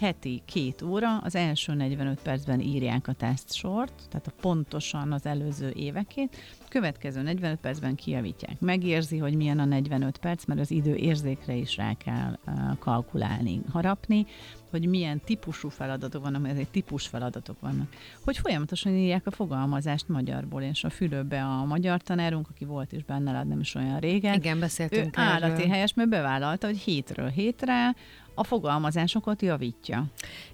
heti 0.00 0.42
két 0.44 0.82
óra, 0.82 1.18
az 1.18 1.34
első 1.34 1.74
45 1.74 2.20
percben 2.20 2.60
írják 2.60 3.08
a 3.08 3.12
tesztsort, 3.12 3.92
tehát 4.08 4.26
a 4.26 4.32
pontosan 4.40 5.12
az 5.12 5.26
előző 5.26 5.70
évekét, 5.70 6.36
következő 6.68 7.22
45 7.22 7.58
percben 7.58 7.94
kijavítják. 7.94 8.60
Megérzi, 8.60 9.18
hogy 9.18 9.34
milyen 9.34 9.58
a 9.58 9.64
45 9.64 10.18
perc, 10.18 10.44
mert 10.44 10.60
az 10.60 10.70
idő 10.70 10.94
érzékre 10.94 11.54
is 11.54 11.76
rá 11.76 11.94
kell 11.94 12.38
kalkulálni, 12.78 13.60
harapni, 13.72 14.26
hogy 14.70 14.86
milyen 14.86 15.20
típusú 15.24 15.68
feladatok 15.68 16.22
vannak, 16.22 16.42
mert 16.42 16.54
ezek 16.54 16.70
típus 16.70 17.06
feladatok 17.06 17.60
vannak. 17.60 17.88
Hogy 18.24 18.38
folyamatosan 18.38 18.92
írják 18.92 19.26
a 19.26 19.30
fogalmazást 19.30 20.08
magyarból, 20.08 20.62
és 20.62 20.84
a 20.84 20.90
fülőbe 20.90 21.42
a 21.42 21.64
magyar 21.64 22.02
tanárunk, 22.02 22.46
aki 22.50 22.64
volt 22.64 22.92
is 22.92 23.04
benne, 23.04 23.42
nem 23.44 23.60
is 23.60 23.74
olyan 23.74 23.98
régen. 23.98 24.34
Igen, 24.34 24.58
beszéltünk 24.58 25.18
ő 25.18 25.20
állati 25.20 25.68
helyes, 25.68 25.94
mert 25.94 26.08
bevállalta, 26.08 26.66
hogy 26.66 26.78
hétről 26.78 27.28
hétre 27.28 27.94
a 28.38 28.44
fogalmazásokat 28.44 29.42
javítja. 29.42 30.04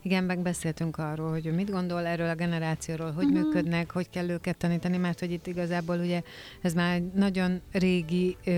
Igen, 0.02 0.24
megbeszéltünk 0.24 0.96
arról, 0.96 1.30
hogy 1.30 1.54
mit 1.54 1.70
gondol 1.70 2.06
erről 2.06 2.28
a 2.28 2.34
generációról, 2.34 3.12
hogy 3.12 3.24
uh-huh. 3.24 3.40
működnek, 3.40 3.90
hogy 3.90 4.10
kell 4.10 4.28
őket 4.28 4.56
tanítani, 4.56 4.96
mert 4.96 5.20
hogy 5.20 5.30
itt 5.30 5.46
igazából 5.46 5.98
ugye 5.98 6.22
ez 6.62 6.74
már 6.74 7.00
nagyon 7.14 7.60
régi, 7.72 8.36
ö, 8.44 8.52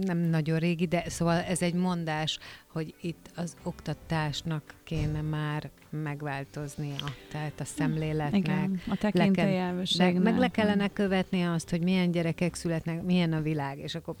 nem 0.00 0.18
nagyon 0.18 0.58
régi, 0.58 0.86
de 0.86 1.04
szóval 1.08 1.36
ez 1.36 1.62
egy 1.62 1.74
mondás, 1.74 2.38
hogy 2.76 2.94
itt 3.00 3.30
az 3.34 3.56
oktatásnak 3.62 4.74
kéne 4.84 5.20
már 5.20 5.70
megváltoznia, 5.90 7.04
tehát 7.30 7.60
a 7.60 7.64
szemléletnek. 7.64 8.40
Igen, 8.40 8.80
a 8.88 8.96
tekintélyelvűségnek. 8.96 10.22
Meg 10.22 10.38
le 10.38 10.48
kellene 10.48 10.88
követni 10.88 11.42
azt, 11.42 11.70
hogy 11.70 11.82
milyen 11.82 12.10
gyerekek 12.10 12.54
születnek, 12.54 13.02
milyen 13.02 13.32
a 13.32 13.40
világ, 13.40 13.78
és 13.78 13.94
akkor 13.94 14.14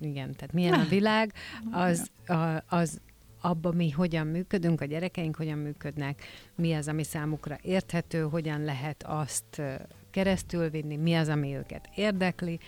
igen, 0.00 0.32
tehát 0.32 0.52
milyen 0.52 0.74
a 0.74 0.84
világ, 0.96 1.32
az, 1.70 2.10
a, 2.26 2.64
az 2.68 3.00
abban 3.40 3.74
mi 3.74 3.90
hogyan 3.90 4.26
működünk, 4.26 4.80
a 4.80 4.84
gyerekeink 4.84 5.36
hogyan 5.36 5.58
működnek, 5.58 6.22
mi 6.54 6.72
az, 6.72 6.88
ami 6.88 7.02
számukra 7.02 7.58
érthető, 7.62 8.20
hogyan 8.20 8.64
lehet 8.64 9.02
azt 9.06 9.62
keresztülvinni, 10.10 10.96
mi 10.96 11.14
az, 11.14 11.28
ami 11.28 11.54
őket 11.54 11.88
érdekli. 11.94 12.58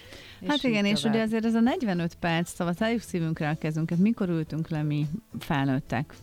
Hát 0.46 0.62
igen, 0.62 0.84
és 0.84 1.02
ugye 1.02 1.22
azért 1.22 1.44
ez 1.44 1.54
a 1.54 1.60
45 1.60 2.14
perc, 2.14 2.54
szóval 2.54 2.74
szálljuk 2.74 3.00
szívünkre 3.00 3.48
a 3.48 3.54
kezünket, 3.54 3.98
mikor 3.98 4.28
ültünk 4.28 4.68
le 4.68 4.82
mi 4.82 5.06
felnőttek, 5.38 6.14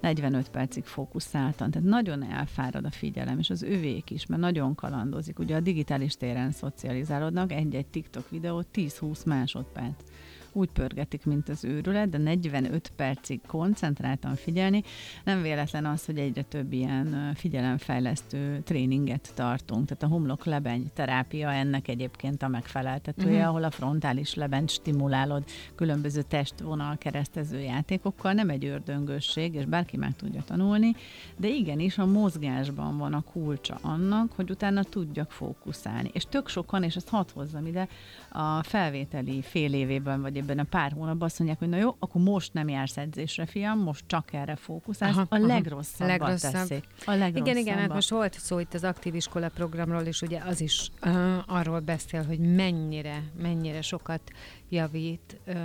45 0.00 0.48
percig 0.48 0.84
fókuszáltan, 0.84 1.70
tehát 1.70 1.88
nagyon 1.88 2.30
elfárad 2.30 2.84
a 2.84 2.90
figyelem, 2.90 3.38
és 3.38 3.50
az 3.50 3.62
övék 3.62 4.10
is, 4.10 4.26
mert 4.26 4.40
nagyon 4.40 4.74
kalandozik. 4.74 5.38
Ugye 5.38 5.56
a 5.56 5.60
digitális 5.60 6.16
téren 6.16 6.50
szocializálódnak, 6.50 7.52
egy-egy 7.52 7.86
TikTok 7.86 8.30
videó 8.30 8.64
10-20 8.74 9.26
másodperc 9.26 10.02
úgy 10.52 10.68
pörgetik, 10.68 11.24
mint 11.24 11.48
az 11.48 11.64
őrület, 11.64 12.08
de 12.08 12.18
45 12.18 12.92
percig 12.96 13.40
koncentráltan 13.46 14.34
figyelni. 14.34 14.82
Nem 15.24 15.42
véletlen 15.42 15.86
az, 15.86 16.04
hogy 16.04 16.18
egyre 16.18 16.42
több 16.42 16.72
ilyen 16.72 17.32
figyelemfejlesztő 17.34 18.60
tréninget 18.64 19.32
tartunk. 19.34 19.86
Tehát 19.86 20.02
a 20.02 20.06
homlok 20.06 20.44
lebeny 20.44 20.90
terápia 20.94 21.52
ennek 21.52 21.88
egyébként 21.88 22.42
a 22.42 22.48
megfeleltetője, 22.48 23.30
uh-huh. 23.30 23.48
ahol 23.48 23.64
a 23.64 23.70
frontális 23.70 24.34
lebent 24.34 24.70
stimulálod 24.70 25.44
különböző 25.74 26.22
testvonal 26.22 26.96
keresztező 26.98 27.60
játékokkal. 27.60 28.32
Nem 28.32 28.50
egy 28.50 28.64
ördöngösség, 28.64 29.54
és 29.54 29.64
bárki 29.64 29.96
meg 29.96 30.16
tudja 30.16 30.42
tanulni, 30.46 30.94
de 31.36 31.48
igenis 31.48 31.98
a 31.98 32.06
mozgásban 32.06 32.98
van 32.98 33.14
a 33.14 33.20
kulcsa 33.20 33.78
annak, 33.82 34.32
hogy 34.32 34.50
utána 34.50 34.82
tudjak 34.82 35.30
fókuszálni. 35.30 36.10
És 36.12 36.24
tök 36.28 36.48
sokan, 36.48 36.82
és 36.82 36.96
ezt 36.96 37.08
hadd 37.08 37.26
hozzam 37.34 37.66
ide, 37.66 37.88
a 38.30 38.62
felvételi 38.62 39.42
fél 39.42 39.72
évében, 39.72 40.20
vagy 40.20 40.36
ebben 40.48 40.64
a 40.64 40.68
pár 40.68 40.92
hónapban 40.92 41.28
azt 41.28 41.38
mondják, 41.38 41.58
hogy 41.58 41.68
na 41.68 41.76
jó, 41.76 41.96
akkor 41.98 42.22
most 42.22 42.52
nem 42.52 42.68
jársz 42.68 42.96
edzésre, 42.96 43.46
fiam, 43.46 43.78
most 43.78 44.04
csak 44.06 44.32
erre 44.32 44.56
fókuszálsz. 44.56 45.16
Aha, 45.16 45.26
a 45.28 45.38
legrosszabb. 45.38 46.08
legrosszabb. 46.08 46.52
teszik. 46.52 46.84
A 47.06 47.12
Igen, 47.34 47.56
igen, 47.56 47.78
hát 47.78 47.92
most 47.92 48.10
volt 48.10 48.34
szó 48.34 48.58
itt 48.58 48.74
az 48.74 48.84
aktív 48.84 49.14
iskola 49.14 49.48
programról, 49.48 50.02
és 50.02 50.22
ugye 50.22 50.40
az 50.46 50.60
is 50.60 50.90
uh, 51.02 51.36
arról 51.46 51.80
beszél, 51.80 52.24
hogy 52.24 52.38
mennyire, 52.38 53.22
mennyire 53.42 53.82
sokat 53.82 54.22
javít 54.68 55.40
uh, 55.46 55.56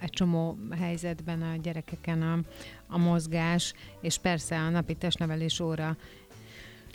egy 0.00 0.10
csomó 0.10 0.58
helyzetben 0.78 1.42
a 1.42 1.56
gyerekeken 1.56 2.22
a, 2.22 2.38
a 2.86 2.98
mozgás, 2.98 3.74
és 4.00 4.18
persze 4.18 4.58
a 4.58 4.68
napi 4.68 4.94
testnevelés 4.94 5.60
óra 5.60 5.96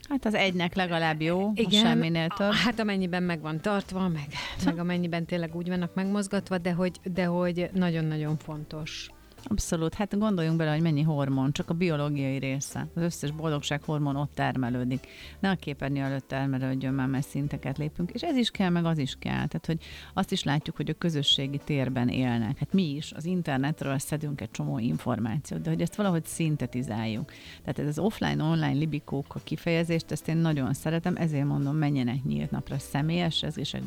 Hát 0.09 0.25
az 0.25 0.33
egynek 0.33 0.75
legalább 0.75 1.21
jó, 1.21 1.51
Igen, 1.55 1.85
semminél 1.85 2.27
több. 2.27 2.51
Hát 2.51 2.79
amennyiben 2.79 3.23
meg 3.23 3.41
van 3.41 3.61
tartva, 3.61 4.07
meg, 4.07 4.27
meg 4.65 4.79
amennyiben 4.79 5.25
tényleg 5.25 5.55
úgy 5.55 5.67
vannak 5.67 5.93
megmozgatva, 5.93 6.57
de 6.57 6.71
hogy, 6.73 6.99
de 7.03 7.25
hogy 7.25 7.69
nagyon-nagyon 7.73 8.37
fontos. 8.37 9.09
Abszolút. 9.47 9.93
Hát 9.93 10.17
gondoljunk 10.17 10.57
bele, 10.57 10.71
hogy 10.71 10.81
mennyi 10.81 11.01
hormon, 11.01 11.51
csak 11.51 11.69
a 11.69 11.73
biológiai 11.73 12.37
része. 12.37 12.87
Az 12.95 13.01
összes 13.01 13.31
boldogság 13.31 13.81
hormon 13.83 14.15
ott 14.15 14.31
termelődik. 14.33 15.07
Ne 15.39 15.49
a 15.49 15.55
képernyő 15.55 16.01
előtt 16.01 16.27
termelődjön, 16.27 16.93
már 16.93 17.07
mert 17.07 17.27
szinteket 17.27 17.77
lépünk. 17.77 18.11
És 18.11 18.21
ez 18.21 18.35
is 18.35 18.49
kell, 18.49 18.69
meg 18.69 18.85
az 18.85 18.97
is 18.97 19.15
kell. 19.19 19.33
Tehát, 19.33 19.65
hogy 19.65 19.77
azt 20.13 20.31
is 20.31 20.43
látjuk, 20.43 20.75
hogy 20.75 20.89
a 20.89 20.93
közösségi 20.93 21.59
térben 21.63 22.09
élnek. 22.09 22.57
Hát 22.57 22.73
mi 22.73 22.95
is 22.95 23.11
az 23.11 23.25
internetről 23.25 23.97
szedünk 23.97 24.41
egy 24.41 24.51
csomó 24.51 24.79
információt, 24.79 25.61
de 25.61 25.69
hogy 25.69 25.81
ezt 25.81 25.95
valahogy 25.95 26.25
szintetizáljuk. 26.25 27.31
Tehát 27.61 27.79
ez 27.79 27.87
az 27.87 27.99
offline-online 27.99 28.77
libikók 28.77 29.35
a 29.35 29.39
kifejezést, 29.43 30.11
ezt 30.11 30.27
én 30.27 30.37
nagyon 30.37 30.73
szeretem, 30.73 31.15
ezért 31.15 31.45
mondom, 31.45 31.75
menjenek 31.75 32.23
nyílt 32.23 32.51
napra 32.51 32.77
személyes, 32.79 33.43
ez 33.43 33.57
is 33.57 33.73
egy 33.73 33.83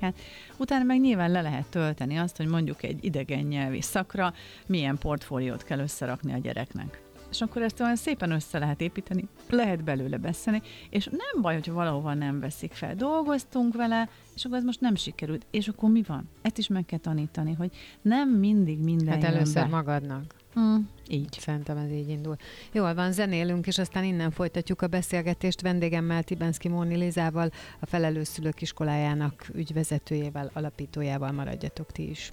át. 0.00 0.18
Utána 0.56 0.84
meg 0.84 1.00
nyilván 1.00 1.30
le 1.30 1.40
lehet 1.40 1.66
tölteni 1.70 2.16
azt, 2.16 2.36
hogy 2.36 2.46
mondjuk 2.46 2.82
egy 2.82 3.04
idegen 3.04 3.44
nyelvi 3.44 3.80
szakra 3.80 4.34
milyen 4.66 4.91
milyen 4.92 4.98
portfóliót 4.98 5.64
kell 5.64 5.78
összerakni 5.78 6.32
a 6.32 6.38
gyereknek. 6.38 7.02
És 7.30 7.40
akkor 7.40 7.62
ezt 7.62 7.80
olyan 7.80 7.96
szépen 7.96 8.30
össze 8.30 8.58
lehet 8.58 8.80
építeni, 8.80 9.28
lehet 9.50 9.84
belőle 9.84 10.16
beszélni, 10.16 10.62
és 10.90 11.04
nem 11.06 11.42
baj, 11.42 11.54
hogyha 11.54 11.72
valahova 11.72 12.14
nem 12.14 12.40
veszik 12.40 12.72
fel. 12.72 12.94
Dolgoztunk 12.94 13.74
vele, 13.74 14.08
és 14.34 14.44
akkor 14.44 14.56
ez 14.56 14.64
most 14.64 14.80
nem 14.80 14.94
sikerült. 14.94 15.46
És 15.50 15.68
akkor 15.68 15.90
mi 15.90 16.02
van? 16.06 16.28
Ezt 16.42 16.58
is 16.58 16.68
meg 16.68 16.84
kell 16.84 16.98
tanítani, 16.98 17.52
hogy 17.52 17.70
nem 18.02 18.30
mindig 18.30 18.78
minden 18.78 19.14
Hát 19.14 19.24
először 19.24 19.62
be. 19.62 19.68
magadnak. 19.68 20.34
Mm, 20.60 20.76
így. 21.08 21.36
Szerintem 21.38 21.76
ez 21.76 21.90
így 21.90 22.08
indul. 22.08 22.36
Jól 22.72 22.94
van, 22.94 23.12
zenélünk, 23.12 23.66
és 23.66 23.78
aztán 23.78 24.04
innen 24.04 24.30
folytatjuk 24.30 24.82
a 24.82 24.86
beszélgetést 24.86 25.60
vendégemmel, 25.60 26.22
Tibenszki 26.22 26.68
Móni 26.68 26.96
Lizával, 26.96 27.50
a 27.80 27.86
Felelős 27.86 28.28
Szülők 28.28 28.62
Iskolájának 28.62 29.46
ügyvezetőjével, 29.54 30.50
alapítójával 30.54 31.32
maradjatok 31.32 31.92
ti 31.92 32.10
is. 32.10 32.32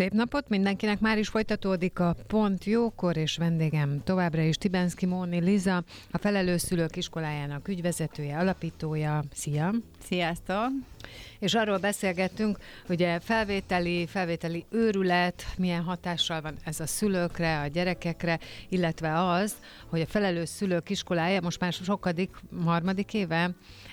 Szép 0.00 0.12
napot 0.12 0.48
mindenkinek, 0.48 1.00
már 1.00 1.18
is 1.18 1.28
folytatódik 1.28 1.98
a 1.98 2.16
Pont 2.26 2.64
Jókor, 2.64 3.16
és 3.16 3.36
vendégem 3.36 4.00
továbbra 4.04 4.42
is 4.42 4.56
Tibenszki 4.56 5.06
Móni 5.06 5.40
Liza, 5.40 5.84
a 6.10 6.18
Felelős 6.18 6.60
Szülők 6.60 6.96
Iskolájának 6.96 7.68
ügyvezetője, 7.68 8.38
alapítója. 8.38 9.22
Szia! 9.32 9.72
Sziasztok! 10.02 10.68
És 11.38 11.54
arról 11.54 11.78
beszélgettünk, 11.78 12.58
ugye 12.88 13.18
felvételi, 13.18 14.06
felvételi 14.06 14.64
őrület, 14.70 15.46
milyen 15.56 15.82
hatással 15.82 16.40
van 16.40 16.54
ez 16.64 16.80
a 16.80 16.86
szülőkre, 16.86 17.60
a 17.60 17.66
gyerekekre, 17.66 18.38
illetve 18.68 19.28
az, 19.28 19.54
hogy 19.86 20.00
a 20.00 20.06
Felelős 20.06 20.48
Szülők 20.48 20.90
Iskolája 20.90 21.40
most 21.40 21.60
már 21.60 21.72
sokadik, 21.72 22.30
harmadik 22.64 23.14
éve 23.14 23.50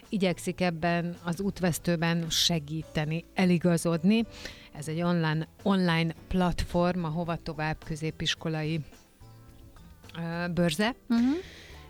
igyekszik 0.10 0.62
ebben 0.62 1.16
az 1.24 1.42
útvesztőben 1.42 2.30
segíteni, 2.30 3.26
eligazodni. 3.34 4.26
Ez 4.74 4.88
egy 4.88 5.02
online, 5.02 5.48
online 5.64 6.14
platform, 6.28 7.04
a 7.04 7.10
Hova 7.10 7.36
Tovább 7.36 7.78
középiskolai 7.86 8.80
bőrze. 10.54 10.96
Uh-huh. 11.10 11.36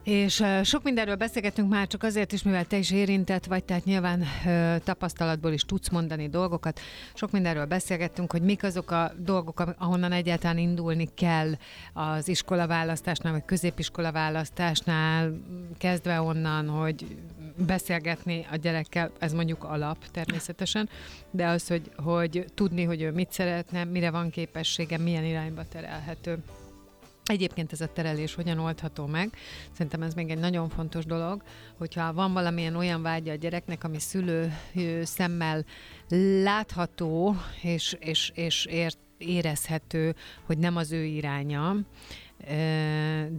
És 0.07 0.39
uh, 0.39 0.63
sok 0.63 0.83
mindenről 0.83 1.15
beszélgetünk 1.15 1.69
már, 1.69 1.87
csak 1.87 2.03
azért 2.03 2.31
is, 2.31 2.43
mivel 2.43 2.65
te 2.65 2.77
is 2.77 2.91
érintett 2.91 3.45
vagy, 3.45 3.63
tehát 3.63 3.85
nyilván 3.85 4.19
uh, 4.21 4.77
tapasztalatból 4.83 5.51
is 5.51 5.63
tudsz 5.63 5.89
mondani 5.89 6.29
dolgokat. 6.29 6.79
Sok 7.13 7.31
mindenről 7.31 7.65
beszélgettünk, 7.65 8.31
hogy 8.31 8.41
mik 8.41 8.63
azok 8.63 8.91
a 8.91 9.11
dolgok, 9.17 9.75
ahonnan 9.77 10.11
egyáltalán 10.11 10.57
indulni 10.57 11.09
kell 11.13 11.51
az 11.93 12.27
iskolaválasztásnál, 12.27 13.33
vagy 13.33 13.45
középiskolaválasztásnál, 13.45 15.33
kezdve 15.77 16.21
onnan, 16.21 16.67
hogy 16.67 17.17
beszélgetni 17.57 18.45
a 18.51 18.55
gyerekkel, 18.55 19.11
ez 19.19 19.33
mondjuk 19.33 19.63
alap 19.63 20.05
természetesen, 20.11 20.89
de 21.31 21.47
az, 21.47 21.67
hogy, 21.67 21.91
hogy 21.95 22.45
tudni, 22.53 22.83
hogy 22.83 23.01
ő 23.01 23.11
mit 23.11 23.31
szeretne, 23.31 23.83
mire 23.83 24.11
van 24.11 24.29
képessége, 24.29 24.97
milyen 24.97 25.25
irányba 25.25 25.67
terelhető. 25.67 26.37
Egyébként 27.25 27.71
ez 27.71 27.81
a 27.81 27.93
terelés 27.93 28.35
hogyan 28.35 28.59
oldható 28.59 29.05
meg? 29.05 29.29
Szerintem 29.71 30.01
ez 30.01 30.13
még 30.13 30.29
egy 30.29 30.39
nagyon 30.39 30.69
fontos 30.69 31.05
dolog, 31.05 31.43
hogyha 31.77 32.13
van 32.13 32.33
valamilyen 32.33 32.75
olyan 32.75 33.01
vágya 33.01 33.31
a 33.31 33.35
gyereknek, 33.35 33.83
ami 33.83 33.99
szülő 33.99 34.53
szemmel 35.03 35.65
látható 36.43 37.35
és, 37.61 37.95
és, 37.99 38.31
és 38.35 38.65
ért, 38.65 38.97
érezhető, 39.17 40.15
hogy 40.43 40.57
nem 40.57 40.75
az 40.75 40.91
ő 40.91 41.03
iránya, 41.03 41.75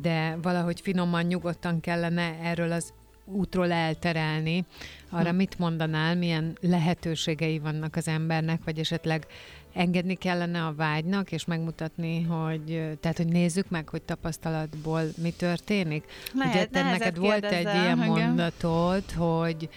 de 0.01 0.39
valahogy 0.43 0.81
finoman, 0.81 1.25
nyugodtan 1.25 1.81
kellene 1.81 2.39
erről 2.43 2.73
az 2.73 2.93
útról 3.33 3.73
elterelni. 3.73 4.65
Arra 5.11 5.31
hm. 5.31 5.37
mit 5.37 5.59
mondanál, 5.59 6.17
milyen 6.17 6.57
lehetőségei 6.61 7.59
vannak 7.59 7.97
az 7.97 8.09
embernek, 8.09 8.61
vagy 8.65 8.79
esetleg 8.79 9.27
engedni 9.73 10.15
kellene 10.15 10.65
a 10.65 10.75
vágynak, 10.75 11.33
és 11.33 11.45
megmutatni, 11.45 12.23
hogy, 12.23 12.97
tehát, 13.01 13.17
hogy 13.17 13.29
nézzük 13.29 13.69
meg, 13.69 13.89
hogy 13.89 14.03
tapasztalatból 14.03 15.03
mi 15.23 15.31
történik. 15.31 16.05
Lehet, 16.35 16.55
Ugye 16.55 16.65
te 16.65 16.83
neked 16.83 17.19
volt 17.19 17.45
egy 17.45 17.75
ilyen 17.75 17.99
mondatod, 17.99 19.11
hogy 19.13 19.69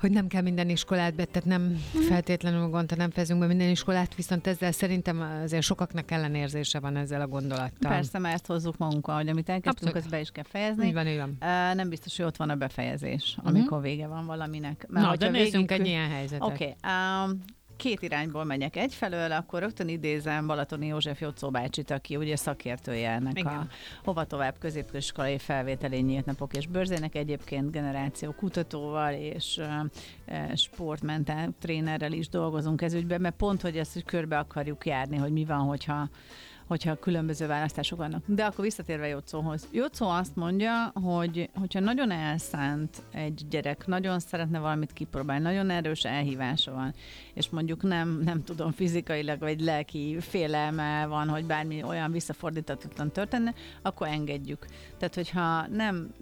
hogy 0.00 0.10
nem 0.10 0.26
kell 0.26 0.42
minden 0.42 0.68
iskolát 0.68 1.14
be, 1.14 1.24
tehát 1.24 1.48
nem 1.48 1.62
mm. 1.62 2.00
feltétlenül 2.00 2.68
gondta, 2.68 2.96
nem 2.96 3.10
fejezünk 3.10 3.40
be 3.40 3.46
minden 3.46 3.68
iskolát, 3.68 4.14
viszont 4.14 4.46
ezzel 4.46 4.72
szerintem 4.72 5.40
azért 5.42 5.62
sokaknak 5.62 6.10
ellenérzése 6.10 6.80
van 6.80 6.96
ezzel 6.96 7.20
a 7.20 7.26
gondolattal. 7.26 7.90
Persze, 7.90 8.18
mert 8.18 8.34
ezt 8.34 8.46
hozzuk 8.46 8.76
magunkkal, 8.76 9.16
hogy 9.16 9.28
amit 9.28 9.48
elkezdtünk, 9.48 9.94
azt 9.94 10.10
be 10.10 10.20
is 10.20 10.30
kell 10.30 10.44
fejezni. 10.44 10.86
Így 10.86 10.92
van, 10.92 11.06
így 11.06 11.18
van. 11.18 11.28
Uh, 11.30 11.74
nem 11.74 11.88
biztos, 11.88 12.16
hogy 12.16 12.26
ott 12.26 12.36
van 12.36 12.50
a 12.50 12.54
befejezés, 12.54 13.36
amikor 13.42 13.78
uh-huh. 13.78 13.82
vége 13.82 14.06
van 14.06 14.26
valaminek. 14.26 14.86
Mert 14.88 15.06
Na, 15.06 15.16
de 15.16 15.28
nézzünk 15.28 15.70
egy 15.70 15.86
ilyen 15.86 16.08
helyzetet. 16.08 16.48
Oké. 16.48 16.76
Okay. 16.78 16.92
Um, 17.24 17.40
két 17.80 18.02
irányból 18.02 18.44
megyek. 18.44 18.76
Egyfelől 18.76 19.32
akkor 19.32 19.60
rögtön 19.60 19.88
idézem 19.88 20.46
Balatoni 20.46 20.86
József 20.86 21.20
Jocó 21.20 21.50
bácsit, 21.50 21.90
aki 21.90 22.16
ugye 22.16 22.36
szakértője 22.36 23.10
ennek 23.10 23.38
Igen. 23.38 23.52
a 23.52 23.66
hova 24.04 24.24
tovább 24.24 24.58
középiskolai 24.58 25.38
felvételén 25.38 26.04
nyílt 26.04 26.24
napok 26.24 26.56
és 26.56 26.66
bőrzének, 26.66 27.14
egyébként 27.14 27.70
generáció 27.70 28.32
kutatóval 28.32 29.12
és 29.12 29.60
uh, 30.26 30.54
sportmentál 30.54 31.50
trénerrel 31.60 32.12
is 32.12 32.28
dolgozunk 32.28 32.82
ez 32.82 32.94
ügyben, 32.94 33.20
mert 33.20 33.36
pont, 33.36 33.60
hogy 33.60 33.76
ezt 33.76 33.92
hogy 33.92 34.04
körbe 34.04 34.38
akarjuk 34.38 34.86
járni, 34.86 35.16
hogy 35.16 35.32
mi 35.32 35.44
van, 35.44 35.60
hogyha 35.60 36.08
hogyha 36.70 36.94
különböző 36.96 37.46
választások 37.46 37.98
vannak. 37.98 38.22
De 38.26 38.44
akkor 38.44 38.64
visszatérve 38.64 39.06
Jocóhoz. 39.06 39.68
Jocó 39.72 40.08
azt 40.08 40.36
mondja, 40.36 40.92
hogy 40.94 41.50
hogyha 41.54 41.80
nagyon 41.80 42.10
elszánt 42.10 43.02
egy 43.12 43.42
gyerek, 43.48 43.86
nagyon 43.86 44.18
szeretne 44.18 44.58
valamit 44.58 44.92
kipróbálni, 44.92 45.42
nagyon 45.42 45.70
erős 45.70 46.04
elhívása 46.04 46.72
van, 46.72 46.94
és 47.34 47.48
mondjuk 47.48 47.82
nem, 47.82 48.20
nem 48.24 48.44
tudom, 48.44 48.72
fizikailag 48.72 49.38
vagy 49.38 49.60
lelki 49.60 50.16
félelme 50.20 51.06
van, 51.06 51.28
hogy 51.28 51.44
bármi 51.44 51.82
olyan 51.82 52.12
visszafordítatlan 52.12 53.10
történne, 53.10 53.54
akkor 53.82 54.06
engedjük. 54.06 54.66
Tehát, 54.98 55.14
hogyha 55.14 55.66
nem 55.66 56.12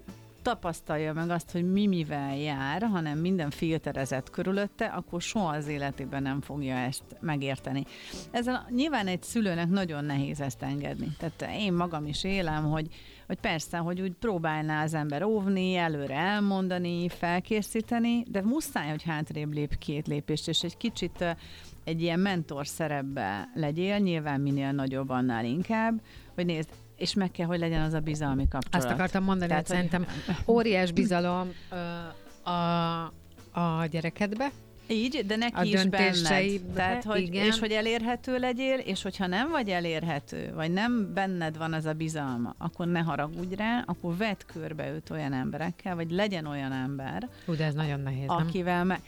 tapasztalja 0.41 1.13
meg 1.13 1.29
azt, 1.29 1.51
hogy 1.51 1.71
mi 1.71 1.87
mivel 1.87 2.37
jár, 2.37 2.81
hanem 2.81 3.17
minden 3.17 3.49
filterezett 3.49 4.29
körülötte, 4.29 4.85
akkor 4.85 5.21
soha 5.21 5.49
az 5.49 5.67
életében 5.67 6.21
nem 6.21 6.41
fogja 6.41 6.75
ezt 6.75 7.03
megérteni. 7.19 7.85
Ezzel 8.31 8.67
nyilván 8.69 9.07
egy 9.07 9.23
szülőnek 9.23 9.69
nagyon 9.69 10.05
nehéz 10.05 10.41
ezt 10.41 10.61
engedni. 10.61 11.07
Tehát 11.17 11.55
én 11.59 11.73
magam 11.73 12.05
is 12.05 12.23
élem, 12.23 12.69
hogy, 12.69 12.87
hogy 13.27 13.39
persze, 13.39 13.77
hogy 13.77 14.01
úgy 14.01 14.13
próbálná 14.19 14.83
az 14.83 14.93
ember 14.93 15.23
óvni, 15.23 15.75
előre 15.75 16.15
elmondani, 16.15 17.09
felkészíteni, 17.09 18.23
de 18.27 18.41
muszáj, 18.41 18.89
hogy 18.89 19.03
hátrébb 19.03 19.53
lép 19.53 19.77
két 19.77 20.07
lépést, 20.07 20.47
és 20.47 20.61
egy 20.61 20.77
kicsit 20.77 21.35
egy 21.83 22.01
ilyen 22.01 22.19
mentor 22.19 22.67
szerepbe 22.67 23.49
legyél, 23.53 23.97
nyilván 23.97 24.41
minél 24.41 24.71
nagyobb, 24.71 25.09
annál 25.09 25.45
inkább, 25.45 26.01
hogy 26.35 26.45
nézd, 26.45 26.69
és 26.99 27.13
meg 27.13 27.31
kell, 27.31 27.45
hogy 27.45 27.59
legyen 27.59 27.81
az 27.81 27.93
a 27.93 27.99
bizalmi 27.99 28.47
kapcsolat. 28.47 28.85
Azt 28.85 28.93
akartam 28.93 29.23
mondani, 29.23 29.49
Tehát, 29.49 29.67
hogy 29.67 29.75
szerintem 29.75 30.05
óriás 30.47 30.91
bizalom 30.91 31.53
a, 32.43 32.51
a 33.59 33.85
gyerekedbe, 33.91 34.51
így, 34.91 35.23
de 35.25 35.35
neki 35.35 35.53
a 35.55 35.63
is 35.63 35.85
benned. 35.85 36.61
Tehát, 36.73 37.03
hogy, 37.03 37.21
igen. 37.21 37.45
És 37.45 37.59
hogy 37.59 37.71
elérhető 37.71 38.37
legyél, 38.37 38.77
és 38.77 39.01
hogyha 39.01 39.27
nem 39.27 39.49
vagy 39.49 39.69
elérhető, 39.69 40.51
vagy 40.55 40.71
nem 40.71 41.13
benned 41.13 41.57
van 41.57 41.73
az 41.73 41.85
a 41.85 41.93
bizalma, 41.93 42.55
akkor 42.57 42.87
ne 42.87 42.99
haragudj 42.99 43.55
rá, 43.55 43.83
akkor 43.85 44.17
vedd 44.17 44.35
körbe 44.53 44.91
őt 44.91 45.09
olyan 45.09 45.33
emberekkel, 45.33 45.95
vagy 45.95 46.11
legyen 46.11 46.45
olyan 46.45 46.71
ember. 46.71 47.29
Ú, 47.45 47.55
de 47.55 47.65
ez 47.65 47.73
nagyon 47.73 47.99
nehéz, 47.99 48.27
akivel 48.27 48.77
nem? 48.77 48.87
Me- 48.87 49.01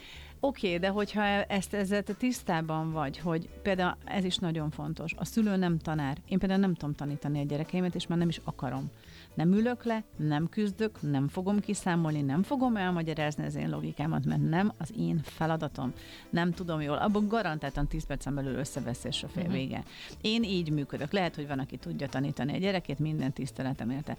Oké, 0.43 0.67
okay, 0.67 0.79
de 0.79 0.87
hogyha 0.87 1.23
ezt 1.23 1.73
ezzel 1.73 2.03
te 2.03 2.13
tisztában 2.13 2.91
vagy, 2.91 3.17
hogy 3.17 3.49
például 3.61 3.97
ez 4.05 4.23
is 4.23 4.37
nagyon 4.37 4.69
fontos, 4.69 5.13
a 5.17 5.25
szülő 5.25 5.55
nem 5.55 5.77
tanár. 5.77 6.17
Én 6.27 6.39
például 6.39 6.59
nem 6.59 6.73
tudom 6.73 6.95
tanítani 6.95 7.39
a 7.39 7.43
gyerekeimet, 7.43 7.95
és 7.95 8.07
már 8.07 8.17
nem 8.17 8.29
is 8.29 8.41
akarom. 8.43 8.89
Nem 9.33 9.53
ülök 9.53 9.83
le, 9.83 10.03
nem 10.15 10.49
küzdök, 10.49 11.01
nem 11.01 11.27
fogom 11.27 11.59
kiszámolni, 11.59 12.21
nem 12.21 12.43
fogom 12.43 12.75
elmagyarázni 12.75 13.45
az 13.45 13.55
én 13.55 13.69
logikámat, 13.69 14.25
mert 14.25 14.49
nem 14.49 14.71
az 14.77 14.93
én 14.97 15.21
feladatom. 15.23 15.93
Nem 16.29 16.51
tudom 16.51 16.81
jól. 16.81 16.97
Abban 16.97 17.27
garantáltan 17.27 17.87
10 17.87 18.05
percen 18.05 18.35
belül 18.35 18.55
összeveszés 18.55 19.23
a 19.23 19.27
fél 19.27 19.43
uh-huh. 19.43 19.57
vége. 19.57 19.83
Én 20.21 20.43
így 20.43 20.71
működök. 20.71 21.11
Lehet, 21.11 21.35
hogy 21.35 21.47
van, 21.47 21.59
aki 21.59 21.77
tudja 21.77 22.07
tanítani 22.07 22.53
a 22.53 22.57
gyerekét, 22.57 22.99
minden 22.99 23.33
tiszteletem 23.33 23.89
érte. 23.89 24.17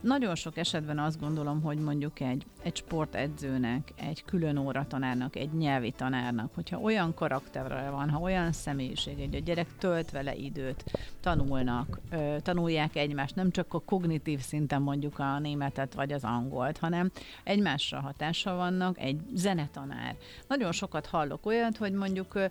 Nagyon 0.00 0.34
sok 0.34 0.56
esetben 0.56 0.98
azt 0.98 1.20
gondolom, 1.20 1.62
hogy 1.62 1.78
mondjuk 1.78 2.20
egy, 2.20 2.46
egy 2.62 2.76
sportedzőnek, 2.76 3.92
egy 3.96 4.24
külön 4.24 4.56
óratanárnak, 4.56 5.36
egy 5.36 5.52
nyelvi 5.52 5.90
tanárnak, 5.90 6.54
hogyha 6.54 6.78
olyan 6.78 7.14
karakterre 7.14 7.90
van, 7.90 8.10
ha 8.10 8.20
olyan 8.20 8.52
személyiség, 8.52 9.18
hogy 9.18 9.34
a 9.34 9.38
gyerek 9.38 9.76
tölt 9.78 10.10
vele 10.10 10.34
időt, 10.34 10.84
tanulnak, 11.20 12.00
ö, 12.10 12.36
tanulják 12.42 12.96
egymást, 12.96 13.34
nem 13.34 13.50
csak 13.50 13.74
a 13.74 13.80
kognitív 13.80 14.40
szinten 14.40 14.82
mondjuk 14.82 15.18
a 15.18 15.38
németet 15.38 15.94
vagy 15.94 16.12
az 16.12 16.24
angolt, 16.24 16.78
hanem 16.78 17.10
egymásra 17.44 18.00
hatással 18.00 18.56
vannak, 18.56 18.98
egy 18.98 19.20
zenetanár. 19.34 20.16
Nagyon 20.48 20.72
sokat 20.72 21.06
hallok 21.06 21.46
olyat, 21.46 21.76
hogy 21.76 21.92
mondjuk 21.92 22.34
ö, 22.34 22.44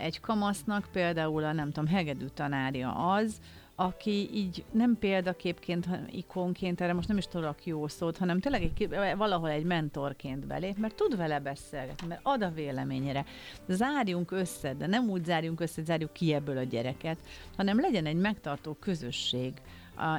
egy 0.00 0.20
kamasznak 0.20 0.88
például 0.92 1.44
a 1.44 1.52
nem 1.52 1.70
tudom, 1.72 1.86
hegedű 1.86 2.26
tanárja 2.26 2.92
az, 2.92 3.40
aki 3.76 4.28
így 4.32 4.64
nem 4.70 4.96
példaképként, 4.98 5.86
hanem 5.86 6.06
ikonként, 6.10 6.80
erre 6.80 6.92
most 6.92 7.08
nem 7.08 7.16
is 7.16 7.26
tudok 7.26 7.66
jó 7.66 7.88
szót, 7.88 8.16
hanem 8.16 8.40
tényleg 8.40 8.62
egy, 8.62 8.88
valahol 9.16 9.48
egy 9.48 9.64
mentorként 9.64 10.46
belép, 10.46 10.78
mert 10.78 10.94
tud 10.94 11.16
vele 11.16 11.40
beszélgetni, 11.40 12.06
mert 12.06 12.20
ad 12.22 12.42
a 12.42 12.50
véleményére. 12.50 13.24
Zárjunk 13.68 14.30
össze, 14.30 14.74
de 14.74 14.86
nem 14.86 15.08
úgy 15.08 15.24
zárjunk 15.24 15.60
össze, 15.60 15.82
zárjuk 15.82 16.12
ki 16.12 16.32
ebből 16.32 16.58
a 16.58 16.62
gyereket, 16.62 17.18
hanem 17.56 17.80
legyen 17.80 18.06
egy 18.06 18.16
megtartó 18.16 18.72
közösség, 18.72 19.52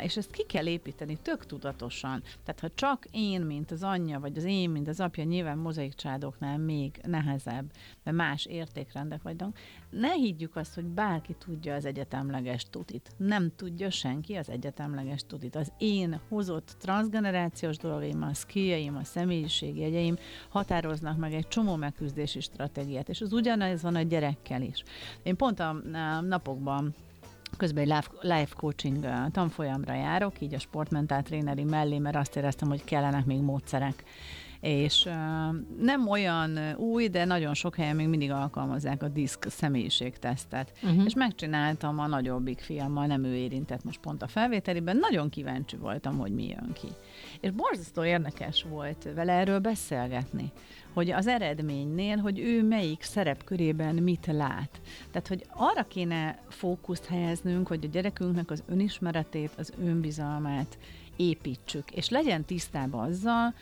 és 0.01 0.17
ezt 0.17 0.31
ki 0.31 0.43
kell 0.45 0.67
építeni 0.67 1.17
tök 1.21 1.45
tudatosan. 1.45 2.23
Tehát 2.43 2.59
ha 2.59 2.69
csak 2.75 3.05
én, 3.11 3.41
mint 3.41 3.71
az 3.71 3.83
anyja, 3.83 4.19
vagy 4.19 4.37
az 4.37 4.43
én, 4.43 4.69
mint 4.69 4.87
az 4.87 4.99
apja, 4.99 5.23
nyilván 5.23 5.57
mozaik 5.57 5.93
családoknál 5.93 6.57
még 6.57 6.99
nehezebb, 7.03 7.71
mert 8.03 8.17
más 8.17 8.45
értékrendek 8.45 9.21
vagyunk, 9.21 9.57
ne 9.89 10.11
higgyük 10.11 10.55
azt, 10.55 10.73
hogy 10.75 10.85
bárki 10.85 11.35
tudja 11.39 11.73
az 11.73 11.85
egyetemleges 11.85 12.65
tutit. 12.69 13.11
Nem 13.17 13.51
tudja 13.55 13.89
senki 13.89 14.35
az 14.35 14.49
egyetemleges 14.49 15.21
tutit. 15.27 15.55
Az 15.55 15.71
én 15.77 16.19
hozott 16.29 16.75
transgenerációs 16.79 17.77
dolgaim, 17.77 18.23
a 18.23 18.33
skilljeim, 18.33 18.95
a 18.95 19.03
személyiségjegyeim 19.03 20.15
határoznak 20.49 21.17
meg 21.17 21.33
egy 21.33 21.47
csomó 21.47 21.75
megküzdési 21.75 22.39
stratégiát, 22.39 23.09
és 23.09 23.21
az 23.21 23.33
ugyanez 23.33 23.81
van 23.81 23.95
a 23.95 24.01
gyerekkel 24.01 24.61
is. 24.61 24.83
Én 25.23 25.35
pont 25.35 25.59
a 25.59 25.81
napokban 26.21 26.95
közben 27.57 27.91
egy 27.91 28.03
life, 28.21 28.55
coaching 28.55 29.05
tanfolyamra 29.31 29.93
járok, 29.93 30.41
így 30.41 30.53
a 30.53 30.59
sportmentál 30.59 31.23
tréneri 31.23 31.63
mellé, 31.63 31.97
mert 31.97 32.15
azt 32.15 32.35
éreztem, 32.35 32.67
hogy 32.67 32.83
kellenek 32.83 33.25
még 33.25 33.41
módszerek 33.41 34.03
és 34.65 35.09
nem 35.79 36.07
olyan 36.07 36.75
új, 36.77 37.07
de 37.07 37.25
nagyon 37.25 37.53
sok 37.53 37.75
helyen 37.75 37.95
még 37.95 38.07
mindig 38.07 38.31
alkalmazzák 38.31 39.03
a 39.03 39.07
diszk 39.07 39.45
személyiségtesztet. 39.49 40.71
Uh-huh. 40.83 41.05
És 41.05 41.13
megcsináltam 41.13 41.99
a 41.99 42.07
nagyobbik 42.07 42.59
fiammal, 42.59 43.05
nem 43.05 43.23
ő 43.23 43.35
érintett 43.35 43.83
most 43.83 43.99
pont 43.99 44.21
a 44.21 44.27
felvételiben, 44.27 44.97
nagyon 44.97 45.29
kíváncsi 45.29 45.75
voltam, 45.75 46.17
hogy 46.17 46.31
mi 46.31 46.47
jön 46.47 46.71
ki. 46.73 46.87
És 47.39 47.51
borzasztó 47.51 48.03
érdekes 48.03 48.65
volt 48.69 49.07
vele 49.15 49.33
erről 49.33 49.59
beszélgetni, 49.59 50.51
hogy 50.93 51.11
az 51.11 51.27
eredménynél, 51.27 52.17
hogy 52.17 52.39
ő 52.39 52.63
melyik 52.63 53.01
szerepkörében 53.01 53.95
mit 53.95 54.25
lát. 54.25 54.81
Tehát, 55.11 55.27
hogy 55.27 55.45
arra 55.53 55.83
kéne 55.83 56.39
fókuszt 56.49 57.05
helyeznünk, 57.05 57.67
hogy 57.67 57.83
a 57.83 57.87
gyerekünknek 57.87 58.51
az 58.51 58.63
önismeretét, 58.67 59.51
az 59.57 59.73
önbizalmát 59.83 60.77
építsük, 61.15 61.91
és 61.91 62.09
legyen 62.09 62.45
tisztában 62.45 63.09
azzal, 63.09 63.53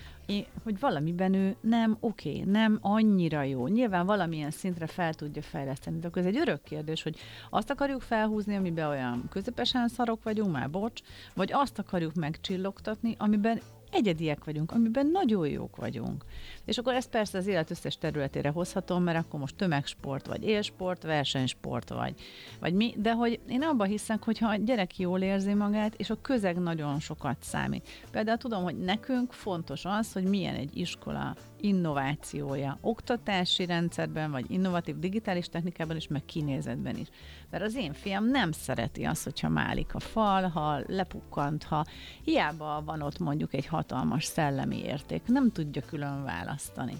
hogy 0.63 0.80
valamiben 0.80 1.34
ő 1.34 1.56
nem 1.62 1.98
oké, 2.00 2.30
okay, 2.30 2.52
nem 2.52 2.78
annyira 2.82 3.44
jó. 3.44 3.68
Nyilván 3.68 4.06
valamilyen 4.06 4.52
szintre 4.52 4.88
fel 4.88 5.13
tudja 5.13 5.42
fejleszteni, 5.42 6.00
de 6.00 6.08
akkor 6.08 6.22
ez 6.22 6.28
egy 6.28 6.38
örök 6.38 6.63
kérdés, 6.63 7.04
hogy 7.04 7.18
azt 7.50 7.70
akarjuk 7.70 8.02
felhúzni, 8.02 8.56
amiben 8.56 8.89
olyan 8.89 9.24
közepesen 9.30 9.88
szarok 9.88 10.24
vagyunk, 10.24 10.52
már 10.52 10.70
bocs, 10.70 11.02
vagy 11.34 11.52
azt 11.52 11.80
akarjuk 11.80 12.13
megcsillogtatni, 12.13 13.16
amiben 13.18 13.62
egyediek 13.94 14.44
vagyunk, 14.44 14.72
amiben 14.72 15.08
nagyon 15.08 15.48
jók 15.48 15.76
vagyunk. 15.76 16.26
És 16.66 16.78
akkor 16.78 16.94
ezt 16.94 17.10
persze 17.10 17.38
az 17.38 17.48
élet 17.48 17.72
összes 17.72 17.98
területére 17.98 18.50
hozhatom, 18.50 19.04
mert 19.04 19.18
akkor 19.18 19.40
most 19.40 19.56
tömegsport, 19.56 20.28
vagy 20.28 20.44
élsport, 20.44 21.04
versenysport, 21.04 21.90
vagy, 21.90 22.14
vagy 22.60 22.74
mi, 22.74 22.94
de 22.98 23.12
hogy 23.14 23.40
én 23.48 23.62
abban 23.62 23.88
hiszek, 23.88 24.24
hogy 24.24 24.38
ha 24.38 24.50
a 24.50 24.56
gyerek 24.56 24.98
jól 24.98 25.22
érzi 25.22 25.54
magát, 25.54 25.96
és 25.96 26.10
a 26.10 26.22
közeg 26.22 26.58
nagyon 26.58 27.00
sokat 27.00 27.38
számít. 27.40 27.88
Például 28.12 28.38
tudom, 28.38 28.64
hogy 28.64 28.78
nekünk 28.78 29.34
fontos 29.34 29.86
az, 29.86 30.14
hogy 30.14 30.24
milyen 30.24 30.56
egy 30.56 30.78
iskola 30.78 31.36
innovációja 31.63 32.78
oktatási 32.82 33.65
rendszerben, 33.65 34.32
vagy 34.32 34.52
innovatív 34.52 34.99
digitális 34.99 35.49
technikában 35.49 35.95
is, 35.95 36.08
meg 36.08 36.26
kinézetben 36.26 36.95
is. 36.95 37.08
Mert 37.49 37.63
az 37.63 37.76
én 37.76 37.93
fiam 37.93 38.26
nem 38.26 38.52
szereti 38.52 39.04
azt, 39.04 39.23
hogyha 39.23 39.49
málik 39.49 39.93
a 39.93 39.99
fal, 39.99 40.47
ha 40.47 40.80
lepukkant, 40.88 41.63
ha 41.63 41.86
hiába 42.23 42.82
van 42.86 43.02
ott 43.02 43.19
mondjuk 43.19 43.54
egy 43.54 43.65
hatalmas 43.65 44.23
szellemi 44.23 44.84
érték, 44.84 45.21
nem 45.26 45.52
tudja 45.52 45.82
külön 45.82 46.23
választani. 46.23 46.93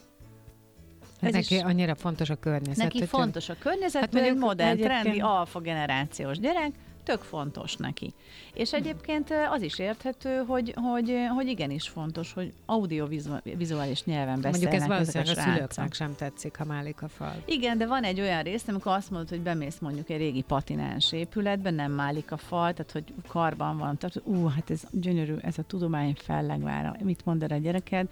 Ez 1.19 1.34
neki 1.34 1.56
is, 1.56 1.62
annyira 1.62 1.95
fontos 1.95 2.30
a 2.30 2.36
környezet. 2.36 2.93
Neki 2.93 3.06
fontos 3.06 3.49
a 3.49 3.56
környezet, 3.60 4.02
hát 4.02 4.13
mert 4.13 4.26
egy 4.26 4.38
modern, 4.38 4.80
trendi, 4.80 5.19
alfa 5.19 5.60
generációs 5.60 6.39
gyerek, 6.39 6.71
tök 7.04 7.22
fontos 7.22 7.76
neki. 7.76 8.13
És 8.54 8.74
egyébként 8.74 9.34
az 9.52 9.62
is 9.62 9.80
érthető, 9.80 10.44
hogy, 10.48 10.74
hogy, 10.76 11.16
hogy 11.36 11.48
igenis 11.48 11.88
fontos, 11.88 12.34
hogy 12.34 12.54
audiovizuális 12.66 14.04
nyelven 14.04 14.42
beszélnek 14.42 14.52
Mondjuk 14.52 14.74
ez 14.74 14.88
valószínűleg 14.88 15.38
a, 15.38 15.42
a 15.42 15.54
szülőknek 15.54 15.94
sem 15.94 16.16
tetszik, 16.16 16.56
ha 16.56 16.66
málik 16.66 17.02
a 17.02 17.08
fal. 17.08 17.36
Igen, 17.46 17.78
de 17.78 17.88
van 17.88 18.04
egy 18.04 18.20
olyan 18.20 18.44
rész, 18.44 18.68
amikor 18.68 18.92
azt 18.92 19.10
mondod, 19.10 19.30
hogy 19.30 19.42
bemész 19.42 19.80
mondjuk 19.80 20.10
egy 20.10 20.18
régi 20.18 20.42
patináns 20.42 21.12
épületbe, 21.12 21.70
nem 21.70 21.92
málik 21.92 22.32
a 22.32 22.38
fal, 22.38 22.74
tehát 22.74 22.92
hogy 22.92 23.13
karban 23.28 23.78
van, 23.78 23.98
tehát 23.98 24.22
ú, 24.24 24.48
hát 24.48 24.70
ez 24.70 24.82
gyönyörű, 24.92 25.36
ez 25.42 25.58
a 25.58 25.63
tudomány 25.63 26.16
fellegvára. 26.18 26.96
Mit 27.04 27.26
mond 27.26 27.44
a 27.44 27.58
gyereked? 27.58 28.08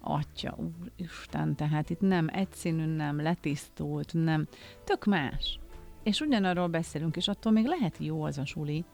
Atya, 0.00 0.56
úristen, 0.56 1.54
tehát 1.54 1.90
itt 1.90 2.00
nem 2.00 2.28
egyszínű, 2.32 2.84
nem 2.84 3.22
letisztult, 3.22 4.12
nem, 4.12 4.46
tök 4.84 5.04
más. 5.04 5.58
És 6.02 6.20
ugyanarról 6.20 6.66
beszélünk, 6.66 7.16
és 7.16 7.28
attól 7.28 7.52
még 7.52 7.66
lehet 7.66 7.96
jó 7.98 8.22
az 8.22 8.38
a 8.38 8.44
suli, 8.44 8.84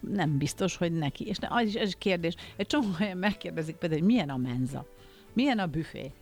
nem 0.00 0.38
biztos, 0.38 0.76
hogy 0.76 0.92
neki. 0.92 1.26
És 1.26 1.36
az 1.48 1.66
is, 1.66 1.74
ez 1.74 1.88
is 1.88 1.94
kérdés. 1.98 2.34
Egy 2.56 2.66
csomó 2.66 2.92
helyen 2.98 3.18
megkérdezik 3.18 3.76
például, 3.76 4.00
hogy 4.00 4.10
milyen 4.10 4.28
a 4.28 4.36
menza, 4.36 4.86
milyen 5.32 5.58
a 5.58 5.66
büfé, 5.66 6.12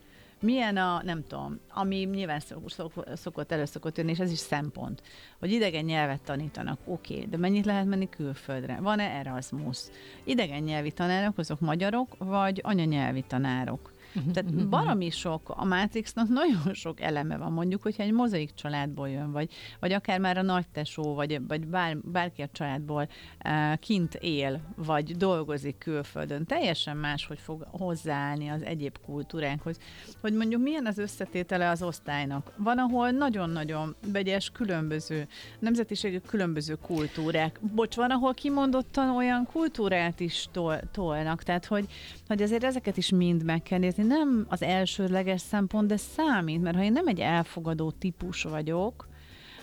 milyen 0.40 0.76
a, 0.76 1.02
nem 1.04 1.24
tudom, 1.26 1.60
ami 1.68 1.96
nyilván 1.96 2.40
szok, 2.40 2.70
szok, 2.70 3.04
szokott, 3.14 3.52
elő 3.52 3.64
szokott 3.64 3.96
jönni, 3.96 4.10
és 4.10 4.18
ez 4.18 4.30
is 4.30 4.38
szempont, 4.38 5.02
hogy 5.38 5.52
idegen 5.52 5.84
nyelvet 5.84 6.20
tanítanak, 6.20 6.78
oké, 6.84 7.14
okay, 7.14 7.26
de 7.26 7.36
mennyit 7.36 7.64
lehet 7.64 7.86
menni 7.86 8.08
külföldre? 8.08 8.78
Van-e 8.80 9.10
Erasmus? 9.10 9.78
Idegen 10.24 10.62
nyelvi 10.62 10.92
tanárok, 10.92 11.38
azok 11.38 11.60
magyarok, 11.60 12.16
vagy 12.18 12.60
anyanyelvi 12.62 13.24
tanárok? 13.26 13.92
Tehát 14.32 14.68
baromi 14.68 15.10
sok, 15.10 15.48
a 15.48 15.64
Matrixnak 15.64 16.28
nagyon 16.28 16.74
sok 16.74 17.00
eleme 17.00 17.36
van, 17.36 17.52
mondjuk, 17.52 17.82
hogyha 17.82 18.02
egy 18.02 18.12
mozaik 18.12 18.54
családból 18.54 19.08
jön, 19.08 19.32
vagy, 19.32 19.52
vagy 19.80 19.92
akár 19.92 20.20
már 20.20 20.36
a 20.38 20.42
nagytesó, 20.42 21.14
vagy, 21.14 21.46
vagy 21.48 21.66
bár, 21.66 21.96
bárki 21.98 22.42
a 22.42 22.48
családból 22.52 23.08
uh, 23.44 23.78
kint 23.78 24.14
él, 24.14 24.60
vagy 24.76 25.16
dolgozik 25.16 25.78
külföldön, 25.78 26.44
teljesen 26.44 26.96
más, 26.96 27.26
hogy 27.26 27.38
fog 27.38 27.66
hozzáállni 27.70 28.48
az 28.48 28.62
egyéb 28.62 28.98
kultúránkhoz. 29.04 29.78
Hogy 30.20 30.32
mondjuk 30.32 30.62
milyen 30.62 30.86
az 30.86 30.98
összetétele 30.98 31.68
az 31.68 31.82
osztálynak. 31.82 32.52
Van, 32.56 32.78
ahol 32.78 33.10
nagyon-nagyon 33.10 33.94
vegyes, 34.12 34.50
különböző 34.50 35.26
nemzetiségű, 35.58 36.18
különböző 36.18 36.74
kultúrák. 36.74 37.60
Bocs, 37.74 37.96
van, 37.96 38.10
ahol 38.10 38.34
kimondottan 38.34 39.16
olyan 39.16 39.46
kultúrát 39.52 40.20
is 40.20 40.48
tol, 40.52 40.80
tolnak, 40.92 41.42
tehát 41.42 41.66
hogy, 41.66 41.86
hogy 42.26 42.42
azért 42.42 42.64
ezeket 42.64 42.96
is 42.96 43.10
mind 43.10 43.44
meg 43.44 43.62
kell 43.62 43.78
nézni 43.78 44.03
nem 44.06 44.46
az 44.48 44.62
elsődleges 44.62 45.40
szempont, 45.40 45.88
de 45.88 45.96
számít, 45.96 46.62
mert 46.62 46.76
ha 46.76 46.82
én 46.82 46.92
nem 46.92 47.06
egy 47.06 47.20
elfogadó 47.20 47.90
típus 47.90 48.42
vagyok, 48.42 49.08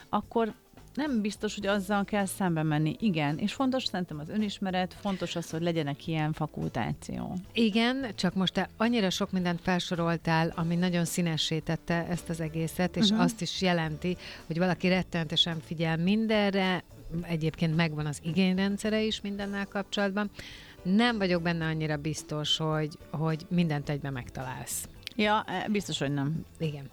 akkor 0.09 0.53
nem 0.93 1.21
biztos, 1.21 1.55
hogy 1.55 1.67
azzal 1.67 2.05
kell 2.05 2.25
szembe 2.25 2.63
menni. 2.63 2.95
Igen, 2.99 3.37
és 3.37 3.53
fontos 3.53 3.85
szerintem 3.85 4.19
az 4.19 4.29
önismeret, 4.29 4.95
fontos 4.99 5.35
az, 5.35 5.49
hogy 5.49 5.61
legyenek 5.61 6.07
ilyen 6.07 6.33
fakultáció. 6.33 7.35
Igen, 7.53 8.05
csak 8.15 8.33
most 8.33 8.53
te 8.53 8.69
annyira 8.77 9.09
sok 9.09 9.31
mindent 9.31 9.61
felsoroltál, 9.61 10.53
ami 10.55 10.75
nagyon 10.75 11.05
színessé 11.05 11.59
tette 11.59 12.07
ezt 12.07 12.29
az 12.29 12.39
egészet, 12.39 12.95
és 12.95 13.03
uh-huh. 13.03 13.21
azt 13.21 13.41
is 13.41 13.61
jelenti, 13.61 14.17
hogy 14.47 14.57
valaki 14.57 14.87
rettenetesen 14.87 15.59
figyel 15.59 15.97
mindenre, 15.97 16.83
egyébként 17.21 17.75
megvan 17.75 18.05
az 18.05 18.19
igényrendszere 18.23 19.01
is 19.01 19.21
mindennel 19.21 19.65
kapcsolatban, 19.65 20.29
nem 20.83 21.17
vagyok 21.17 21.41
benne 21.41 21.65
annyira 21.65 21.97
biztos, 21.97 22.57
hogy, 22.57 22.97
hogy 23.11 23.45
mindent 23.49 23.89
egyben 23.89 24.13
megtalálsz. 24.13 24.87
Ja, 25.15 25.43
e, 25.47 25.67
biztos, 25.69 25.99
hogy 25.99 26.13
nem. 26.13 26.45
Igen. 26.59 26.89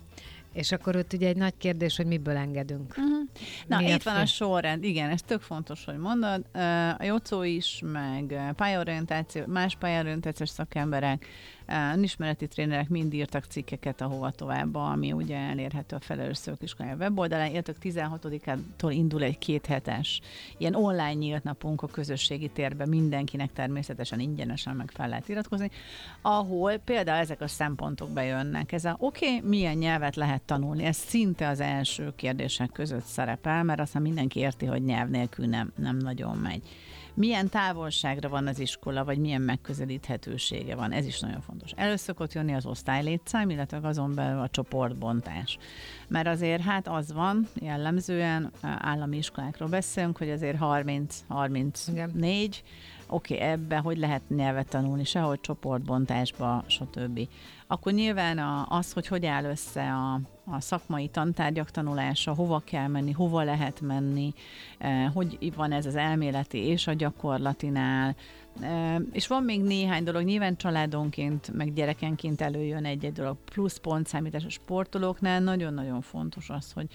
És 0.53 0.73
akkor 0.73 0.97
ott 0.97 1.13
ugye 1.13 1.29
egy 1.29 1.37
nagy 1.37 1.55
kérdés, 1.59 1.97
hogy 1.97 2.07
miből 2.07 2.37
engedünk. 2.37 2.89
Uh-huh. 2.89 3.29
Na, 3.67 3.79
Miért 3.79 3.95
itt 3.95 4.03
van 4.03 4.17
a 4.17 4.27
sorrend. 4.27 4.85
Igen, 4.85 5.11
ez 5.11 5.23
tök 5.23 5.41
fontos, 5.41 5.85
hogy 5.85 5.99
mondod. 5.99 6.45
A 6.99 7.05
Jocó 7.05 7.43
is, 7.43 7.83
meg 7.85 8.53
pályorientáció, 8.57 9.43
más 9.47 9.77
pályorientációs 9.77 10.49
szakemberek, 10.49 11.27
önismereti 11.69 12.47
trénerek 12.47 12.89
mind 12.89 13.15
írtak 13.15 13.45
cikkeket 13.45 14.01
ahova 14.01 14.31
tovább, 14.31 14.75
ami 14.75 15.13
ugye 15.13 15.37
elérhető 15.37 15.97
a 15.97 16.01
felelős 16.01 16.37
szőkiskolája 16.37 16.97
weboldalán. 16.97 17.51
Illetve 17.51 17.73
16-ától 17.83 18.91
indul 18.91 19.23
egy 19.23 19.39
kéthetes 19.39 20.21
ilyen 20.57 20.75
online 20.75 21.13
nyílt 21.13 21.43
napunk 21.43 21.83
a 21.83 21.87
közösségi 21.87 22.49
térben 22.49 22.89
mindenkinek 22.89 23.53
természetesen 23.53 24.21
ingyenesen 24.21 24.77
meg 24.77 24.91
fel 24.91 25.09
lehet 25.09 25.29
iratkozni, 25.29 25.71
ahol 26.23 26.77
például 26.77 27.21
ezek 27.21 27.41
a 27.41 27.49
szempontok 27.49 28.11
bejönnek. 28.11 28.73
Ez 28.73 28.85
a 28.85 28.97
oké, 28.99 29.37
okay, 29.37 29.49
milyen 29.49 29.77
nyelvet 29.77 30.17
lehet 30.17 30.43
tanulni? 30.43 30.85
Ez 30.85 30.97
szinte 30.97 31.49
az 31.49 31.61
első 31.61 32.13
kérdések 32.17 32.71
között 32.73 33.05
szerepel, 33.05 33.63
mert 33.63 33.81
aztán 33.81 34.03
mindenki 34.03 34.41
érti, 34.41 34.67
hogy 34.67 34.85
nyelv 34.85 35.09
nélkül 35.09 35.47
nem, 35.47 35.73
nem 35.77 35.97
nagyon 35.97 36.37
megy 36.37 36.63
milyen 37.19 37.49
távolságra 37.49 38.29
van 38.29 38.47
az 38.47 38.59
iskola, 38.59 39.05
vagy 39.05 39.19
milyen 39.19 39.43
megközelíthetősége 39.43 40.75
van, 40.75 40.93
ez 40.93 41.07
is 41.07 41.21
nagyon 41.21 41.41
fontos. 41.41 41.71
Először 41.77 41.99
szokott 41.99 42.33
jönni 42.33 42.55
az 42.55 42.67
osztálylétszám, 42.67 43.51
illetve 43.51 43.79
azon 43.83 44.15
belül 44.15 44.41
a 44.41 44.49
csoportbontás. 44.49 45.59
Mert 46.09 46.27
azért 46.27 46.63
hát 46.63 46.89
az 46.89 47.13
van, 47.13 47.49
jellemzően 47.55 48.51
állami 48.63 49.17
iskolákról 49.17 49.69
beszélünk, 49.69 50.19
hogy 50.19 50.31
azért 50.31 50.59
30-34, 50.61 52.57
oké, 53.09 53.35
okay, 53.35 53.39
ebbe 53.47 53.77
hogy 53.77 53.99
lehet 53.99 54.23
nyelvet 54.29 54.69
tanulni, 54.69 55.05
sehogy 55.05 55.41
csoportbontásba, 55.41 56.65
stb. 56.67 57.29
Akkor 57.67 57.93
nyilván 57.93 58.39
az, 58.69 58.93
hogy 58.93 59.07
hogy 59.07 59.27
áll 59.27 59.45
össze 59.45 59.93
a, 59.93 60.21
a 60.51 60.61
szakmai 60.61 61.09
tantárgyak 61.09 61.71
tanulása, 61.71 62.35
hova 62.35 62.63
kell 62.65 62.87
menni, 62.87 63.13
hova 63.13 63.43
lehet 63.43 63.81
menni, 63.81 64.35
eh, 64.79 65.13
hogy 65.13 65.53
van 65.55 65.73
ez 65.73 65.87
az 65.87 65.95
elméleti 65.95 66.59
és 66.59 66.87
a 66.87 66.93
gyakorlatinál, 66.93 68.17
eh, 68.61 68.97
és 69.13 69.27
van 69.27 69.43
még 69.43 69.63
néhány 69.63 70.05
dolog, 70.05 70.23
nyilván 70.23 70.57
családonként, 70.57 71.53
meg 71.53 71.73
gyerekenként 71.73 72.41
előjön 72.41 72.85
egy-egy 72.85 73.13
dolog, 73.13 73.37
plusz 73.45 73.79
pontszámítás 73.79 74.45
a 74.45 74.51
sportolóknál, 74.51 75.41
nagyon-nagyon 75.41 76.01
fontos 76.01 76.51
az, 76.51 76.73
hogy, 76.73 76.87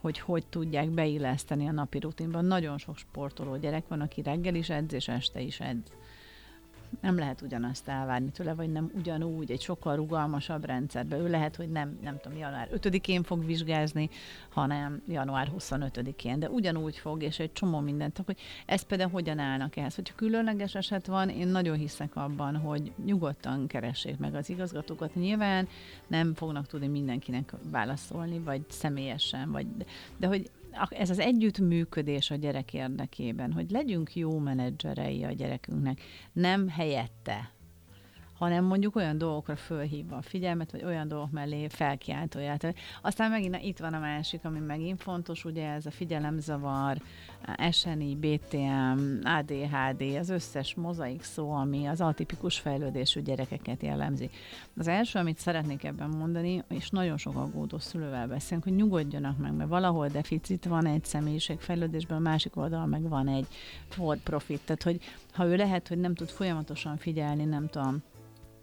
hogy 0.00 0.18
hogy 0.18 0.46
tudják 0.46 0.90
beilleszteni 0.90 1.68
a 1.68 1.72
napi 1.72 1.98
rutinban. 1.98 2.44
Nagyon 2.44 2.78
sok 2.78 2.96
sportoló 2.96 3.56
gyerek 3.56 3.88
van, 3.88 4.00
aki 4.00 4.22
reggel 4.22 4.54
is 4.54 4.70
edz, 4.70 4.92
és 4.92 5.08
este 5.08 5.40
is 5.40 5.60
edz 5.60 5.90
nem 7.00 7.18
lehet 7.18 7.40
ugyanazt 7.40 7.88
elvárni 7.88 8.30
tőle, 8.30 8.54
vagy 8.54 8.72
nem 8.72 8.90
ugyanúgy, 8.94 9.50
egy 9.50 9.60
sokkal 9.60 9.96
rugalmasabb 9.96 10.64
rendszerbe. 10.64 11.16
Ő 11.16 11.28
lehet, 11.28 11.56
hogy 11.56 11.70
nem, 11.70 11.98
nem 12.02 12.18
tudom, 12.22 12.38
január 12.38 12.68
5-én 12.74 13.22
fog 13.22 13.46
vizsgázni, 13.46 14.10
hanem 14.48 15.02
január 15.08 15.50
25-én, 15.58 16.38
de 16.38 16.50
ugyanúgy 16.50 16.96
fog, 16.96 17.22
és 17.22 17.38
egy 17.38 17.52
csomó 17.52 17.80
mindent, 17.80 18.22
hogy 18.26 18.38
ez 18.66 18.82
például 18.82 19.10
hogyan 19.10 19.38
állnak 19.38 19.76
ehhez. 19.76 19.94
Hogyha 19.94 20.14
különleges 20.14 20.74
eset 20.74 21.06
van, 21.06 21.28
én 21.28 21.48
nagyon 21.48 21.76
hiszek 21.76 22.16
abban, 22.16 22.56
hogy 22.56 22.92
nyugodtan 23.04 23.66
keressék 23.66 24.18
meg 24.18 24.34
az 24.34 24.50
igazgatókat. 24.50 25.14
Nyilván 25.14 25.68
nem 26.06 26.34
fognak 26.34 26.66
tudni 26.66 26.86
mindenkinek 26.86 27.52
válaszolni, 27.70 28.38
vagy 28.38 28.62
személyesen, 28.68 29.50
vagy, 29.50 29.66
de 30.16 30.26
hogy 30.26 30.50
ez 30.88 31.10
az 31.10 31.18
együttműködés 31.18 32.30
a 32.30 32.34
gyerek 32.34 32.74
érdekében, 32.74 33.52
hogy 33.52 33.70
legyünk 33.70 34.16
jó 34.16 34.38
menedzserei 34.38 35.24
a 35.24 35.32
gyerekünknek, 35.32 36.00
nem 36.32 36.68
helyette, 36.68 37.50
hanem 38.42 38.64
mondjuk 38.64 38.96
olyan 38.96 39.18
dolgokra 39.18 39.56
fölhívva 39.56 40.16
a 40.16 40.22
figyelmet, 40.22 40.72
vagy 40.72 40.84
olyan 40.84 41.08
dolgok 41.08 41.30
mellé 41.30 41.68
felkiáltóját. 41.68 42.74
Aztán 43.02 43.30
megint 43.30 43.56
itt 43.62 43.78
van 43.78 43.94
a 43.94 43.98
másik, 43.98 44.44
ami 44.44 44.58
megint 44.58 45.02
fontos, 45.02 45.44
ugye 45.44 45.68
ez 45.68 45.86
a 45.86 45.90
figyelemzavar, 45.90 46.96
SNI, 47.70 48.16
BTM, 48.16 49.00
ADHD, 49.24 50.02
az 50.18 50.28
összes 50.28 50.74
mozaik 50.74 51.22
szó, 51.22 51.52
ami 51.52 51.86
az 51.86 52.00
atipikus 52.00 52.58
fejlődésű 52.58 53.20
gyerekeket 53.20 53.82
jellemzi. 53.82 54.30
Az 54.76 54.88
első, 54.88 55.18
amit 55.18 55.38
szeretnék 55.38 55.84
ebben 55.84 56.08
mondani, 56.08 56.64
és 56.68 56.90
nagyon 56.90 57.16
sok 57.16 57.36
aggódó 57.36 57.78
szülővel 57.78 58.26
beszélünk, 58.26 58.64
hogy 58.64 58.74
nyugodjanak 58.74 59.38
meg, 59.38 59.52
mert 59.52 59.70
valahol 59.70 60.08
deficit 60.08 60.64
van 60.64 60.86
egy 60.86 61.04
személyiségfejlődésben, 61.04 62.16
a 62.16 62.20
másik 62.20 62.56
oldal 62.56 62.86
meg 62.86 63.08
van 63.08 63.28
egy 63.28 63.46
for 63.88 64.16
profit, 64.16 64.60
tehát 64.64 64.82
hogy 64.82 65.00
ha 65.32 65.46
ő 65.46 65.56
lehet, 65.56 65.88
hogy 65.88 65.98
nem 65.98 66.14
tud 66.14 66.28
folyamatosan 66.28 66.96
figyelni, 66.96 67.44
nem 67.44 67.68
tudom, 67.68 68.02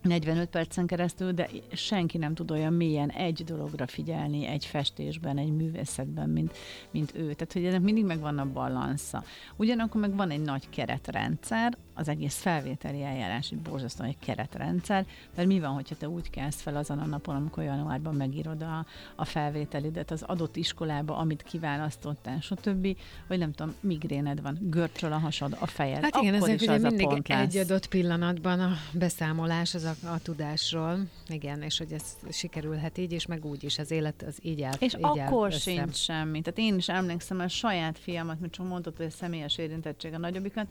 45 0.02 0.50
percen 0.50 0.86
keresztül, 0.86 1.32
de 1.32 1.50
senki 1.72 2.18
nem 2.18 2.34
tud 2.34 2.52
olyan 2.52 2.74
mélyen 2.74 3.10
egy 3.10 3.44
dologra 3.44 3.88
figyelni, 3.88 4.46
egy 4.46 4.66
festésben, 4.66 5.38
egy 5.38 5.52
művészetben, 5.52 6.30
mint, 6.30 6.58
mint 6.92 7.16
ő. 7.16 7.34
Tehát, 7.34 7.54
hogy 7.54 7.66
ennek 7.66 7.82
mindig 7.82 8.06
megvan 8.06 8.38
a 8.38 8.52
balansza. 8.52 9.24
Ugyanakkor 9.56 10.02
meg 10.02 10.16
van 10.16 10.30
egy 10.30 10.42
nagy 10.42 10.70
keretrendszer, 10.70 11.78
az 12.00 12.08
egész 12.08 12.36
felvételi 12.36 13.04
eljárás 13.04 13.52
egy 13.52 13.60
borzasztó 13.60 14.04
egy 14.04 14.18
keretrendszer, 14.20 15.06
mert 15.36 15.48
mi 15.48 15.60
van, 15.60 15.74
hogyha 15.74 15.96
te 15.96 16.10
úgy 16.10 16.30
kezd 16.30 16.60
fel 16.60 16.76
azon 16.76 17.00
a 17.00 17.06
napon, 17.06 17.36
amikor 17.36 17.64
januárban 17.64 18.16
megírod 18.16 18.62
a, 18.62 18.86
a 19.16 19.26
felvételidet 19.26 20.12
az 20.12 20.22
adott 20.22 20.56
iskolába, 20.56 21.18
amit 21.18 21.44
kiválasztottál, 21.44 22.40
stb., 22.40 22.98
vagy 23.28 23.38
nem 23.38 23.52
tudom, 23.52 23.76
migréned 23.80 24.42
van, 24.42 24.58
görcsöl 24.62 25.12
a 25.12 25.18
hasad, 25.18 25.58
a 25.60 25.66
fejed. 25.66 26.04
Hát 26.04 26.16
igen, 26.16 26.34
Akkor 26.34 26.48
ezek 26.48 26.62
is 26.62 26.68
ugye 26.68 26.74
az 26.74 26.82
mindig 26.82 27.32
egy 27.32 27.58
adott 27.58 27.88
pillanatban 27.88 28.60
a 28.60 28.72
beszámolás 28.92 29.74
az 29.74 29.84
a, 29.84 29.96
a 30.04 30.20
tudásról, 30.20 31.00
igen, 31.28 31.62
és 31.62 31.78
hogy 31.78 31.92
ez 31.92 32.04
sikerülhet 32.30 32.98
így, 32.98 33.12
és 33.12 33.26
meg 33.26 33.46
úgy 33.46 33.64
is, 33.64 33.78
az 33.78 33.92
élet 33.92 34.24
az 34.28 34.38
így 34.42 34.62
áll. 34.62 34.74
És 34.80 34.94
így 34.94 35.04
áll 35.04 35.12
akkor 35.12 35.48
össze. 35.48 35.72
sincs 35.72 35.96
semmi. 35.96 36.42
Tehát 36.42 36.60
én 36.60 36.76
is 36.76 36.90
emlékszem, 36.90 37.40
a 37.40 37.48
saját 37.48 38.00
fiamat, 38.00 38.40
mert 38.40 38.54
csak 38.54 38.68
mondtad, 38.68 38.98
hogy 38.98 39.06
a 39.06 39.10
személyes 39.10 39.58
érintettség 39.58 40.14
a 40.14 40.18
nagyobbikat, 40.18 40.68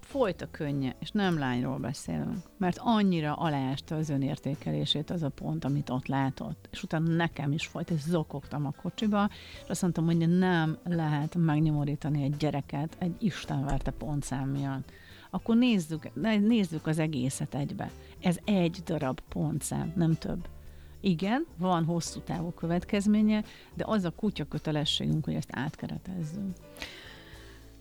folyt 0.00 0.42
a 0.42 0.50
könnye, 0.50 0.94
és 0.98 1.10
nem 1.10 1.38
lányról 1.38 1.78
beszélünk, 1.78 2.36
mert 2.56 2.78
annyira 2.80 3.34
aláásta 3.34 3.96
az 3.96 4.08
önértékelését 4.08 5.10
az 5.10 5.22
a 5.22 5.28
pont, 5.28 5.64
amit 5.64 5.90
ott 5.90 6.06
látott. 6.06 6.68
És 6.72 6.82
utána 6.82 7.14
nekem 7.14 7.52
is 7.52 7.66
folyt, 7.66 7.90
és 7.90 8.00
zokogtam 8.00 8.66
a 8.66 8.74
kocsiba, 8.82 9.28
és 9.64 9.68
azt 9.68 9.82
mondtam, 9.82 10.04
hogy 10.04 10.28
nem 10.28 10.78
lehet 10.84 11.34
megnyomorítani 11.34 12.22
egy 12.22 12.36
gyereket 12.36 12.96
egy 12.98 13.14
istenverte 13.18 13.90
pontszám 13.90 14.48
miatt. 14.48 14.92
Akkor 15.36 15.56
nézzük, 15.56 16.10
nézzük 16.40 16.86
az 16.86 16.98
egészet 16.98 17.54
egybe. 17.54 17.90
Ez 18.20 18.36
egy 18.44 18.82
darab 18.84 19.20
pontszám, 19.28 19.92
nem 19.96 20.14
több. 20.14 20.48
Igen, 21.00 21.46
van 21.58 21.84
hosszú 21.84 22.20
távú 22.20 22.50
következménye, 22.50 23.44
de 23.74 23.84
az 23.86 24.04
a 24.04 24.10
kutya 24.10 24.44
kötelességünk, 24.44 25.24
hogy 25.24 25.34
ezt 25.34 25.48
átkeretezzünk. 25.52 26.56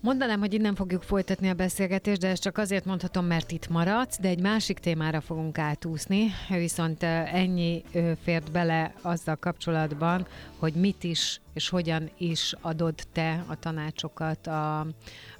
Mondanám, 0.06 0.39
hogy 0.39 0.53
innen 0.53 0.76
fogjuk 0.76 1.03
folytatni 1.03 1.49
a 1.49 1.53
beszélgetést, 1.53 2.20
de 2.20 2.28
ezt 2.28 2.41
csak 2.41 2.58
azért 2.58 2.86
mondhatom, 2.86 3.26
mert 3.26 3.51
itt 3.51 3.68
maradsz, 3.68 4.20
de 4.20 4.28
egy 4.28 4.41
másik 4.41 4.80
témára 4.80 5.22
fogunk 5.22 5.58
átúszni, 5.58 6.28
viszont 6.49 7.03
ennyi 7.03 7.84
fért 8.24 8.51
bele 8.51 8.93
azzal 9.01 9.36
kapcsolatban, 9.36 10.28
hogy 10.58 10.74
mit 10.74 11.03
is 11.03 11.41
és 11.53 11.70
hogyan 11.70 12.10
is 12.18 12.53
adod 12.62 12.93
te 13.12 13.43
a 13.47 13.60
tanácsokat 13.60 14.47
a, 14.47 14.80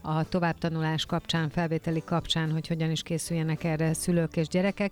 a 0.01 0.30
továbbtanulás 0.30 1.05
kapcsán, 1.05 1.49
felvételi 1.49 2.03
kapcsán, 2.05 2.51
hogy 2.51 2.68
hogyan 2.68 2.91
is 2.91 3.01
készüljenek 3.01 3.63
erre 3.63 3.93
szülők 3.93 4.36
és 4.36 4.47
gyerekek. 4.47 4.91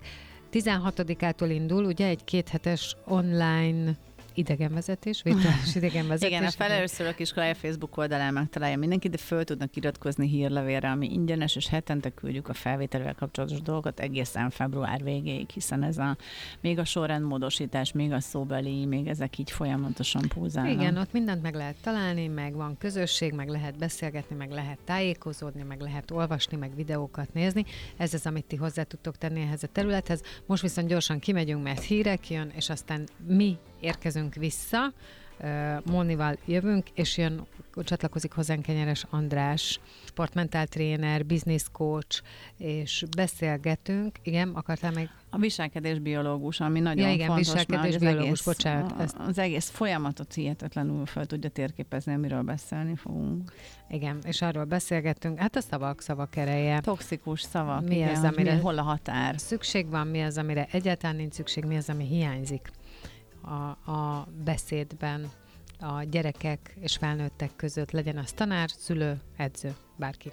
16-ától 0.51 1.49
indul, 1.49 1.86
ugye 1.86 2.07
egy 2.07 2.24
kéthetes 2.24 2.95
online 3.05 3.95
idegenvezetés, 4.34 5.21
virtuális 5.21 5.75
idegenvezetés. 5.81 6.29
Igen, 6.29 6.43
a 6.43 6.51
felelős 6.51 6.89
szülők 6.89 7.19
iskolája 7.19 7.55
Facebook 7.55 7.97
oldalán 7.97 8.34
megtalálja 8.34 8.77
mindenki, 8.77 9.09
de 9.09 9.17
föl 9.17 9.43
tudnak 9.43 9.75
iratkozni 9.75 10.27
hírlevélre, 10.27 10.89
ami 10.89 11.11
ingyenes, 11.11 11.55
és 11.55 11.67
hetente 11.67 12.09
küldjük 12.09 12.47
a 12.47 12.53
felvételvel 12.53 13.15
kapcsolatos 13.15 13.61
dolgokat 13.61 13.99
egészen 13.99 14.49
február 14.49 15.03
végéig, 15.03 15.49
hiszen 15.49 15.84
ez 15.84 15.97
a 15.97 16.17
még 16.61 16.79
a 16.79 16.86
sorrendmódosítás, 16.86 17.91
még 17.91 18.11
a 18.11 18.19
szóbeli, 18.19 18.86
még 18.86 19.07
ezek 19.07 19.38
így 19.38 19.51
folyamatosan 19.51 20.21
púzálnak. 20.27 20.73
Igen, 20.73 20.97
ott 20.97 21.11
mindent 21.11 21.41
meg 21.41 21.55
lehet 21.55 21.75
találni, 21.81 22.27
meg 22.27 22.53
van 22.53 22.77
közösség, 22.77 23.34
meg 23.34 23.47
lehet 23.47 23.77
beszélgetni, 23.77 24.36
meg 24.36 24.51
lehet 24.51 24.79
tájékozódni, 24.86 25.63
meg 25.63 25.81
lehet 25.81 26.11
olvasni, 26.11 26.57
meg 26.57 26.75
videókat 26.75 27.34
nézni. 27.34 27.65
Ez 27.97 28.13
az, 28.13 28.25
amit 28.25 28.45
ti 28.45 28.55
hozzá 28.55 28.84
tudtok 28.84 29.17
tenni 29.17 29.41
ehhez 29.41 29.63
a 29.63 29.67
területhez. 29.67 30.21
Most 30.45 30.61
viszont 30.61 30.88
gyorsan 30.88 31.19
kimegyünk, 31.19 31.63
mert 31.63 31.84
hírek 31.84 32.29
jön, 32.29 32.51
és 32.55 32.69
aztán 32.69 33.07
mi 33.27 33.57
érkezünk 33.84 34.36
vissza, 34.36 34.93
Mónival 35.86 36.38
jövünk, 36.45 36.89
és 36.93 37.17
jön, 37.17 37.45
csatlakozik 37.84 38.31
hozzánk 38.31 38.61
Kenyeres 38.61 39.05
András, 39.09 39.79
sportmentál 40.05 40.67
tréner, 40.67 41.25
business 41.25 41.63
coach, 41.71 42.21
és 42.57 43.03
beszélgetünk. 43.15 44.17
Igen, 44.21 44.49
akartál 44.49 44.91
még? 44.91 45.09
A 45.29 45.38
viselkedés 45.38 45.99
biológus, 45.99 46.59
ami 46.59 46.79
nagyon 46.79 47.07
ja, 47.07 47.13
igen, 47.13 47.27
fontos, 47.27 47.47
viselkedés 47.47 47.91
mert 47.91 47.99
biológus, 47.99 48.25
egész, 48.25 48.43
bocsánat. 48.43 48.99
Ezt... 48.99 49.15
Az 49.17 49.38
egész 49.38 49.69
folyamatot 49.69 50.34
hihetetlenül 50.34 51.05
fel 51.05 51.25
tudja 51.25 51.49
térképezni, 51.49 52.13
amiről 52.13 52.41
beszélni 52.41 52.95
fogunk. 52.95 53.53
Igen, 53.89 54.17
és 54.25 54.41
arról 54.41 54.63
beszélgettünk, 54.63 55.39
hát 55.39 55.55
a 55.55 55.61
szavak, 55.61 56.01
szavak 56.01 56.36
ereje. 56.36 56.79
Toxikus 56.79 57.41
szavak, 57.41 57.88
mi 57.88 57.95
igen, 57.95 58.09
az, 58.09 58.23
amire 58.23 58.53
mi, 58.53 58.59
hol 58.59 58.77
a 58.77 58.81
határ? 58.81 59.39
Szükség 59.39 59.89
van, 59.89 60.07
mi 60.07 60.21
az, 60.21 60.38
amire 60.38 60.67
egyáltalán 60.71 61.15
nincs 61.15 61.34
szükség, 61.34 61.65
mi 61.65 61.75
az, 61.75 61.89
ami 61.89 62.05
hiányzik 62.05 62.71
a, 63.43 63.91
a 63.91 64.27
beszédben 64.43 65.31
a 65.79 66.03
gyerekek 66.03 66.75
és 66.79 66.95
felnőttek 66.97 67.55
között, 67.55 67.91
legyen 67.91 68.17
az 68.17 68.31
tanár, 68.31 68.69
szülő, 68.69 69.21
edző, 69.37 69.75
bárki. 69.95 70.31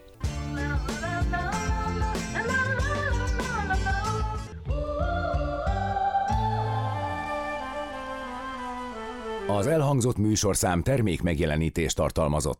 Az 9.46 9.66
elhangzott 9.66 10.16
műsorszám 10.16 10.82
termék 10.82 11.22
megjelenítést 11.22 11.96
tartalmazott. 11.96 12.58